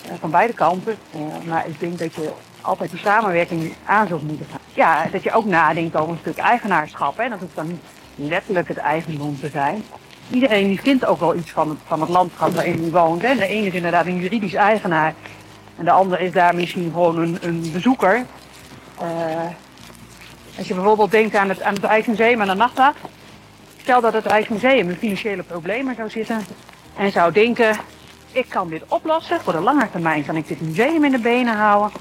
uh, 0.07 0.13
van 0.21 0.31
beide 0.31 0.53
kanten. 0.53 0.97
Uh, 1.15 1.21
maar 1.49 1.69
ik 1.69 1.81
denk 1.81 1.99
dat 1.99 2.15
je 2.15 2.33
altijd 2.61 2.91
die 2.91 3.01
samenwerking 3.01 3.73
aan 3.85 4.07
zult 4.07 4.23
moeten 4.23 4.47
gaan. 4.51 4.61
Ja, 4.75 5.07
dat 5.13 5.23
je 5.23 5.33
ook 5.33 5.45
nadenkt 5.45 5.97
over 5.97 6.13
een 6.13 6.19
stuk 6.21 6.37
eigenaarschap. 6.37 7.17
Hè. 7.17 7.29
Dat 7.29 7.41
hoeft 7.41 7.55
dan 7.55 7.67
niet 7.67 7.81
letterlijk 8.15 8.69
het 8.69 8.77
eigendom 8.77 9.41
te 9.41 9.49
zijn. 9.49 9.85
Iedereen 10.31 10.69
die 10.69 10.81
vindt 10.81 11.07
ook 11.07 11.21
wel 11.21 11.35
iets 11.35 11.51
van 11.51 11.69
het, 11.69 11.79
van 11.87 12.01
het 12.01 12.09
landschap 12.09 12.55
waarin 12.55 12.81
hij 12.81 12.91
woont. 12.91 13.23
Hè. 13.23 13.35
De 13.35 13.47
ene 13.47 13.67
is 13.67 13.75
inderdaad 13.75 14.07
een 14.07 14.21
juridisch 14.21 14.55
eigenaar 14.55 15.15
en 15.77 15.85
de 15.85 15.91
ander 15.91 16.21
is 16.21 16.33
daar 16.33 16.55
misschien 16.55 16.91
gewoon 16.93 17.19
een, 17.19 17.39
een 17.41 17.71
bezoeker. 17.73 18.27
Uh, 19.03 19.07
als 20.59 20.69
je 20.69 20.75
bijvoorbeeld 20.75 21.11
denkt 21.11 21.35
aan 21.35 21.49
het, 21.49 21.63
aan 21.63 21.75
het 21.75 21.85
Rijksmuseum 21.85 22.41
en 22.41 22.47
de 22.47 22.55
nachtwacht. 22.55 22.99
Stel 23.81 24.01
dat 24.01 24.13
het 24.13 24.27
Rijksmuseum 24.27 24.89
in 24.89 24.97
financiële 24.97 25.43
problemen 25.43 25.95
zou 25.95 26.11
zitten. 26.11 26.47
En 26.97 27.13
zou 27.13 27.33
denken, 27.33 27.77
ik 28.33 28.49
kan 28.49 28.69
dit 28.69 28.83
oplossen. 28.89 29.41
Voor 29.41 29.53
de 29.53 29.61
lange 29.61 29.91
termijn 29.91 30.25
kan 30.25 30.37
ik 30.37 30.49
dit 30.49 30.61
museum 30.61 31.05
in 31.05 31.11
de 31.11 31.19
benen 31.19 31.57
houden. 31.57 32.01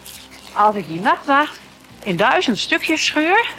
Als 0.53 0.75
ik 0.75 0.87
die 0.87 0.99
nachtwacht 0.99 1.59
in 2.03 2.15
duizend 2.15 2.57
stukjes 2.57 3.05
scheur 3.05 3.51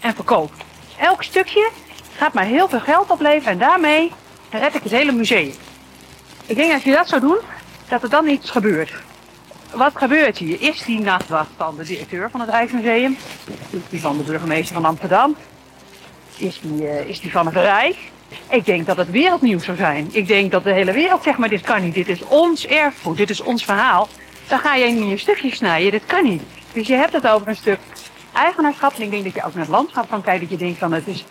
en 0.00 0.14
verkoop. 0.14 0.52
Elk 0.98 1.22
stukje 1.22 1.70
gaat 2.16 2.34
mij 2.34 2.46
heel 2.46 2.68
veel 2.68 2.80
geld 2.80 3.10
opleveren 3.10 3.52
en 3.52 3.58
daarmee 3.58 4.12
red 4.50 4.74
ik 4.74 4.82
het 4.82 4.92
hele 4.92 5.12
museum. 5.12 5.54
Ik 6.46 6.56
denk 6.56 6.66
dat 6.66 6.74
als 6.74 6.82
je 6.82 6.92
dat 6.92 7.08
zou 7.08 7.20
doen, 7.20 7.38
dat 7.88 8.02
er 8.02 8.10
dan 8.10 8.28
iets 8.28 8.50
gebeurt 8.50 8.92
wat 9.74 9.92
gebeurt 9.94 10.38
hier? 10.38 10.60
Is 10.60 10.84
die 10.84 11.00
nachtwacht 11.00 11.50
van 11.56 11.76
de 11.76 11.84
directeur 11.84 12.30
van 12.30 12.40
het 12.40 12.50
Rijksmuseum? 12.50 13.16
Is 13.70 13.80
die 13.88 14.00
van 14.00 14.16
de 14.16 14.22
burgemeester 14.22 14.74
van 14.74 14.84
Amsterdam? 14.84 15.36
Is 16.36 16.60
die, 16.60 16.82
uh, 16.82 17.08
is 17.08 17.20
die 17.20 17.30
van 17.30 17.46
het 17.46 17.54
Rijk? 17.54 17.96
Ik 18.48 18.64
denk 18.64 18.86
dat 18.86 18.96
het 18.96 19.10
wereldnieuws 19.10 19.64
zou 19.64 19.76
zijn. 19.76 20.08
Ik 20.12 20.26
denk 20.26 20.50
dat 20.50 20.64
de 20.64 20.72
hele 20.72 20.92
wereld 20.92 21.22
zegt, 21.22 21.38
maar 21.38 21.48
dit 21.48 21.60
kan 21.60 21.82
niet. 21.82 21.94
Dit 21.94 22.08
is 22.08 22.22
ons 22.24 22.66
erfgoed, 22.66 23.16
dit 23.16 23.30
is 23.30 23.40
ons 23.40 23.64
verhaal. 23.64 24.08
Dan 24.48 24.58
ga 24.58 24.74
je 24.74 24.84
in 24.84 25.08
je 25.08 25.16
stukjes 25.16 25.56
snijden, 25.56 25.90
dit 25.90 26.06
kan 26.06 26.24
niet. 26.24 26.42
Dus 26.72 26.86
je 26.86 26.94
hebt 26.94 27.12
het 27.12 27.26
over 27.26 27.48
een 27.48 27.56
stuk 27.56 27.78
eigenaarschap. 28.32 28.92
En 28.94 29.02
ik 29.02 29.10
denk 29.10 29.24
dat 29.24 29.34
je 29.34 29.44
ook 29.44 29.54
naar 29.54 29.62
het 29.62 29.72
landschap 29.72 30.08
kan 30.08 30.22
kijken. 30.22 30.48
Dat 30.48 30.58
je 30.58 30.64
denkt 30.64 30.78
van, 30.78 30.92
het 30.92 31.06
is, 31.06 31.24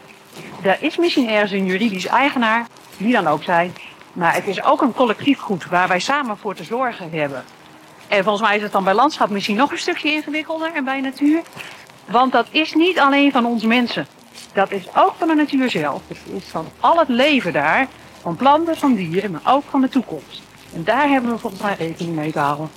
er 0.61 0.77
is 0.79 0.97
misschien 0.97 1.29
ergens 1.29 1.51
een 1.51 1.65
juridisch 1.65 2.05
eigenaar, 2.05 2.65
wie 2.97 3.13
dan 3.13 3.27
ook 3.27 3.43
zijn. 3.43 3.73
Maar 4.13 4.33
het 4.33 4.47
is 4.47 4.63
ook 4.63 4.81
een 4.81 4.93
collectief 4.93 5.39
goed 5.39 5.65
waar 5.65 5.87
wij 5.87 5.99
samen 5.99 6.37
voor 6.37 6.55
te 6.55 6.63
zorgen 6.63 7.09
hebben. 7.11 7.43
En 8.11 8.23
volgens 8.23 8.47
mij 8.47 8.55
is 8.55 8.61
het 8.61 8.71
dan 8.71 8.83
bij 8.83 8.93
landschap 8.93 9.29
misschien 9.29 9.55
nog 9.55 9.71
een 9.71 9.77
stukje 9.77 10.11
ingewikkelder 10.11 10.71
en 10.73 10.83
bij 10.83 11.01
natuur. 11.01 11.41
Want 12.05 12.31
dat 12.31 12.47
is 12.49 12.73
niet 12.73 12.99
alleen 12.99 13.31
van 13.31 13.45
ons 13.45 13.63
mensen. 13.63 14.07
Dat 14.53 14.71
is 14.71 14.87
ook 14.95 15.13
van 15.17 15.27
de 15.27 15.33
natuur 15.33 15.69
zelf. 15.69 16.01
Het 16.07 16.17
is 16.35 16.43
van 16.43 16.67
al 16.79 16.99
het 16.99 17.07
leven 17.07 17.53
daar. 17.53 17.87
Van 18.21 18.35
planten, 18.35 18.77
van 18.77 18.95
dieren, 18.95 19.31
maar 19.31 19.41
ook 19.45 19.63
van 19.69 19.81
de 19.81 19.89
toekomst. 19.89 20.41
En 20.73 20.83
daar 20.83 21.09
hebben 21.09 21.31
we 21.31 21.37
volgens 21.37 21.61
mij 21.61 21.75
rekening 21.77 22.15
mee 22.15 22.31
te 22.31 22.39
houden. 22.39 22.69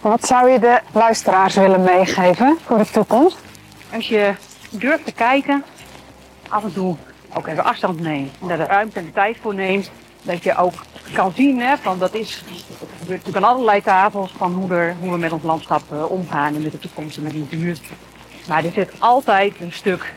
Wat 0.00 0.26
zou 0.26 0.50
je 0.50 0.58
de 0.58 0.80
luisteraars 0.92 1.54
willen 1.54 1.82
meegeven 1.82 2.58
voor 2.66 2.78
de 2.78 2.90
toekomst? 2.90 3.38
Als 3.92 4.08
je 4.08 4.34
durft 4.70 5.04
te 5.04 5.12
kijken, 5.12 5.64
af 6.48 6.64
en 6.64 6.72
toe 6.72 6.96
ook 7.32 7.46
even 7.46 7.64
afstand 7.64 8.00
neemt. 8.00 8.34
En 8.40 8.48
daar 8.48 8.56
de 8.56 8.64
ruimte 8.64 8.98
en 8.98 9.04
de 9.04 9.12
tijd 9.12 9.36
voor 9.40 9.54
neemt. 9.54 9.90
Dat 10.22 10.42
je 10.42 10.56
ook 10.56 10.74
kan 11.12 11.32
zien, 11.34 11.60
hè, 11.60 11.76
van 11.76 11.98
dat 11.98 12.14
is, 12.14 12.44
dat 12.48 12.88
gebeurt 12.98 13.08
natuurlijk 13.08 13.36
aan 13.36 13.52
allerlei 13.52 13.82
tafels, 13.82 14.32
van 14.36 14.52
hoe, 14.52 14.74
er, 14.74 14.96
hoe 15.00 15.10
we 15.10 15.18
met 15.18 15.32
ons 15.32 15.42
landschap 15.42 15.82
uh, 15.92 16.10
omgaan 16.10 16.54
en 16.54 16.62
met 16.62 16.72
de 16.72 16.78
toekomst 16.78 17.16
en 17.16 17.22
met 17.22 17.32
de 17.32 17.38
natuur. 17.38 17.78
Maar 18.48 18.64
er 18.64 18.72
zit 18.72 18.92
altijd 18.98 19.54
een 19.60 19.72
stuk 19.72 20.12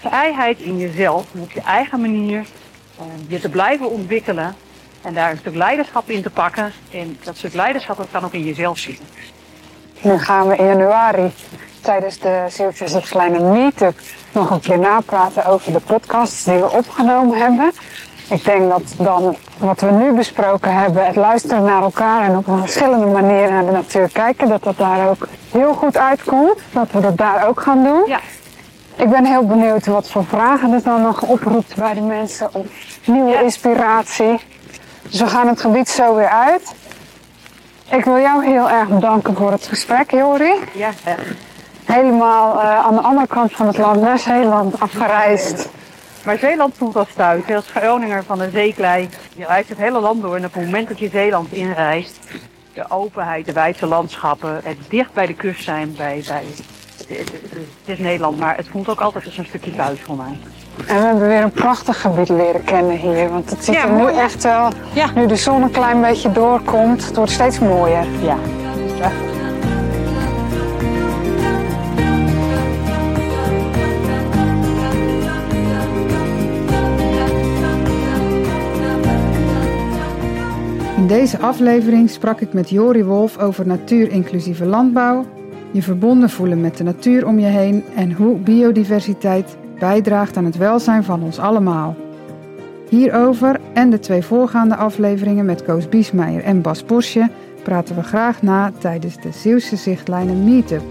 vrijheid 0.00 0.58
in 0.58 0.76
jezelf, 0.78 1.26
op 1.38 1.50
je 1.50 1.60
eigen 1.60 2.00
manier, 2.00 2.38
uh, 2.38 3.06
je 3.28 3.40
te 3.40 3.48
blijven 3.48 3.90
ontwikkelen 3.90 4.54
en 5.02 5.14
daar 5.14 5.30
een 5.30 5.38
stuk 5.38 5.54
leiderschap 5.54 6.10
in 6.10 6.22
te 6.22 6.30
pakken. 6.30 6.72
En 6.90 7.18
dat 7.24 7.36
stuk 7.36 7.54
leiderschap 7.54 7.96
dat 7.96 8.08
kan 8.10 8.24
ook 8.24 8.32
in 8.32 8.44
jezelf 8.44 8.78
zitten. 8.78 9.06
Nu 10.02 10.18
gaan 10.18 10.48
we 10.48 10.56
in 10.56 10.66
januari 10.66 11.32
tijdens 11.80 12.18
de 12.18 12.46
Zeeuwse 12.48 12.88
Zichtlijnen 12.88 13.52
Meetup 13.52 13.98
nog 14.32 14.50
een 14.50 14.60
keer 14.60 14.78
napraten 14.78 15.44
over 15.44 15.72
de 15.72 15.80
podcasts 15.80 16.44
die 16.44 16.58
we 16.58 16.70
opgenomen 16.70 17.38
hebben. 17.38 17.72
Ik 18.30 18.44
denk 18.44 18.68
dat 18.70 18.82
dan 18.96 19.36
wat 19.58 19.80
we 19.80 19.90
nu 19.90 20.12
besproken 20.12 20.74
hebben, 20.74 21.06
het 21.06 21.16
luisteren 21.16 21.62
naar 21.64 21.82
elkaar 21.82 22.22
en 22.22 22.36
op 22.36 22.46
een 22.46 22.58
verschillende 22.58 23.06
manieren 23.06 23.52
naar 23.52 23.64
de 23.64 23.70
natuur 23.70 24.10
kijken, 24.12 24.48
dat 24.48 24.62
dat 24.62 24.76
daar 24.78 25.08
ook 25.08 25.28
heel 25.50 25.74
goed 25.74 25.96
uitkomt. 25.96 26.58
Dat 26.72 26.86
we 26.92 27.00
dat 27.00 27.16
daar 27.16 27.48
ook 27.48 27.60
gaan 27.60 27.82
doen. 27.84 28.02
Ja. 28.06 28.18
Ik 28.96 29.10
ben 29.10 29.24
heel 29.24 29.46
benieuwd 29.46 29.86
wat 29.86 30.10
voor 30.10 30.24
vragen 30.24 30.70
het 30.72 30.84
dan 30.84 31.02
nog 31.02 31.22
oproept 31.22 31.76
bij 31.76 31.94
de 31.94 32.00
mensen 32.00 32.48
of 32.54 32.66
nieuwe 33.04 33.30
Ja. 33.30 33.40
inspiratie. 33.40 34.40
Dus 35.10 35.20
we 35.20 35.26
gaan 35.26 35.48
het 35.48 35.60
gebied 35.60 35.88
zo 35.88 36.14
weer 36.14 36.28
uit. 36.28 36.74
Ik 37.90 38.04
wil 38.04 38.18
jou 38.18 38.44
heel 38.44 38.70
erg 38.70 38.88
bedanken 38.88 39.36
voor 39.36 39.50
het 39.50 39.66
gesprek, 39.66 40.10
Jori. 40.10 40.52
Ja, 40.72 40.90
Helemaal 41.84 42.60
eh, 42.60 42.78
aan 42.86 42.94
de 42.94 43.00
andere 43.00 43.26
kant 43.26 43.52
van 43.52 43.66
het 43.66 43.78
land, 43.78 44.00
naar 44.00 44.18
Zeeland, 44.18 44.80
afgereisd. 44.80 45.68
Maar 46.24 46.38
Zeeland 46.38 46.74
voelt 46.76 46.96
als 46.96 47.12
thuis. 47.16 47.42
Als 47.54 47.70
Groninger 47.74 48.24
van 48.24 48.38
de 48.38 48.50
zeeklei. 48.52 49.08
Je 49.34 49.46
reist 49.46 49.68
het 49.68 49.78
hele 49.78 50.00
land 50.00 50.22
door 50.22 50.36
en 50.36 50.44
op 50.44 50.54
het 50.54 50.64
moment 50.64 50.88
dat 50.88 50.98
je 50.98 51.08
Zeeland 51.08 51.52
inreist, 51.52 52.18
de 52.74 52.84
openheid, 52.90 53.46
de 53.46 53.52
wijdse 53.52 53.86
landschappen, 53.86 54.60
het 54.64 54.76
dicht 54.88 55.12
bij 55.12 55.26
de 55.26 55.34
kust 55.34 55.64
zijn, 55.64 55.94
bij, 55.96 56.24
bij, 56.28 56.42
het, 57.08 57.32
is 57.84 57.98
Nederland, 57.98 58.38
maar 58.38 58.56
het 58.56 58.68
voelt 58.68 58.88
ook 58.88 59.00
altijd 59.00 59.24
als 59.26 59.38
een 59.38 59.44
stukje 59.44 59.74
thuis 59.74 60.00
voor 60.00 60.16
mij. 60.16 60.38
En 60.86 60.96
we 60.96 61.02
hebben 61.06 61.28
weer 61.28 61.42
een 61.42 61.50
prachtig 61.50 62.00
gebied 62.00 62.28
leren 62.28 62.64
kennen 62.64 62.96
hier. 62.96 63.28
Want 63.30 63.50
het 63.50 63.64
ziet 63.64 63.74
Ja, 63.74 63.82
er 63.86 63.92
nu 63.92 64.06
echt 64.18 64.42
wel, 64.42 64.68
Ja. 64.92 65.10
nu 65.14 65.26
de 65.26 65.36
zon 65.36 65.62
een 65.62 65.70
klein 65.70 66.00
beetje 66.00 66.32
doorkomt, 66.32 67.04
het 67.06 67.16
wordt 67.16 67.30
steeds 67.30 67.58
mooier. 67.58 68.04
Ja. 68.22 68.36
Deze 81.10 81.38
aflevering 81.38 82.10
sprak 82.10 82.40
ik 82.40 82.52
met 82.52 82.70
Jori 82.70 83.04
Wolf 83.04 83.38
over 83.38 83.66
natuurinclusieve 83.66 84.64
landbouw, 84.64 85.26
je 85.70 85.82
verbonden 85.82 86.30
voelen 86.30 86.60
met 86.60 86.76
de 86.76 86.84
natuur 86.84 87.26
om 87.26 87.38
je 87.38 87.46
heen 87.46 87.84
en 87.96 88.12
hoe 88.12 88.38
biodiversiteit 88.38 89.56
bijdraagt 89.78 90.36
aan 90.36 90.44
het 90.44 90.56
welzijn 90.56 91.04
van 91.04 91.22
ons 91.22 91.38
allemaal. 91.38 91.96
Hierover 92.88 93.60
en 93.72 93.90
de 93.90 93.98
twee 93.98 94.22
voorgaande 94.22 94.76
afleveringen 94.76 95.44
met 95.44 95.62
Koos 95.62 95.88
Biesmeijer 95.88 96.42
en 96.42 96.62
Bas 96.62 96.84
Bosje 96.84 97.30
praten 97.62 97.94
we 97.94 98.02
graag 98.02 98.42
na 98.42 98.72
tijdens 98.78 99.16
de 99.16 99.32
Zeeuwse 99.32 99.76
Zichtlijnen 99.76 100.44
Meetup. 100.44 100.84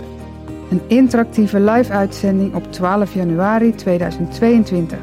Een 0.71 0.81
interactieve 0.87 1.59
live-uitzending 1.59 2.55
op 2.55 2.71
12 2.71 3.13
januari 3.13 3.75
2022. 3.75 4.97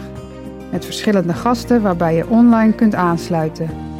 Met 0.70 0.85
verschillende 0.85 1.33
gasten 1.33 1.83
waarbij 1.83 2.14
je 2.14 2.29
online 2.29 2.72
kunt 2.72 2.94
aansluiten. 2.94 3.96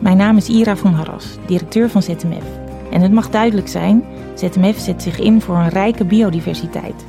Mijn 0.00 0.16
naam 0.16 0.36
is 0.36 0.48
Ira 0.48 0.76
van 0.76 0.92
Harras, 0.92 1.36
directeur 1.46 1.90
van 1.90 2.02
ZMF. 2.02 2.44
En 2.90 3.00
het 3.00 3.12
mag 3.12 3.30
duidelijk 3.30 3.68
zijn, 3.68 4.04
ZMF 4.34 4.78
zet 4.78 5.02
zich 5.02 5.18
in 5.18 5.40
voor 5.40 5.56
een 5.56 5.68
rijke 5.68 6.04
biodiversiteit. 6.04 7.04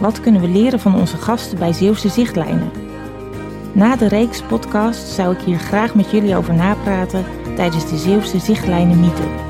Wat 0.00 0.20
kunnen 0.20 0.40
we 0.40 0.48
leren 0.48 0.80
van 0.80 0.94
onze 0.94 1.16
gasten 1.16 1.58
bij 1.58 1.72
Zeeuwse 1.72 2.08
Zichtlijnen? 2.08 2.70
Na 3.72 3.96
de 3.96 4.08
reeks 4.08 4.42
podcast 4.42 5.08
zou 5.08 5.34
ik 5.34 5.40
hier 5.40 5.58
graag 5.58 5.94
met 5.94 6.10
jullie 6.10 6.36
over 6.36 6.54
napraten 6.54 7.24
tijdens 7.56 7.90
de 7.90 7.98
Zeeuwse 7.98 8.38
Zichtlijnen 8.38 9.00
Meetup. 9.00 9.47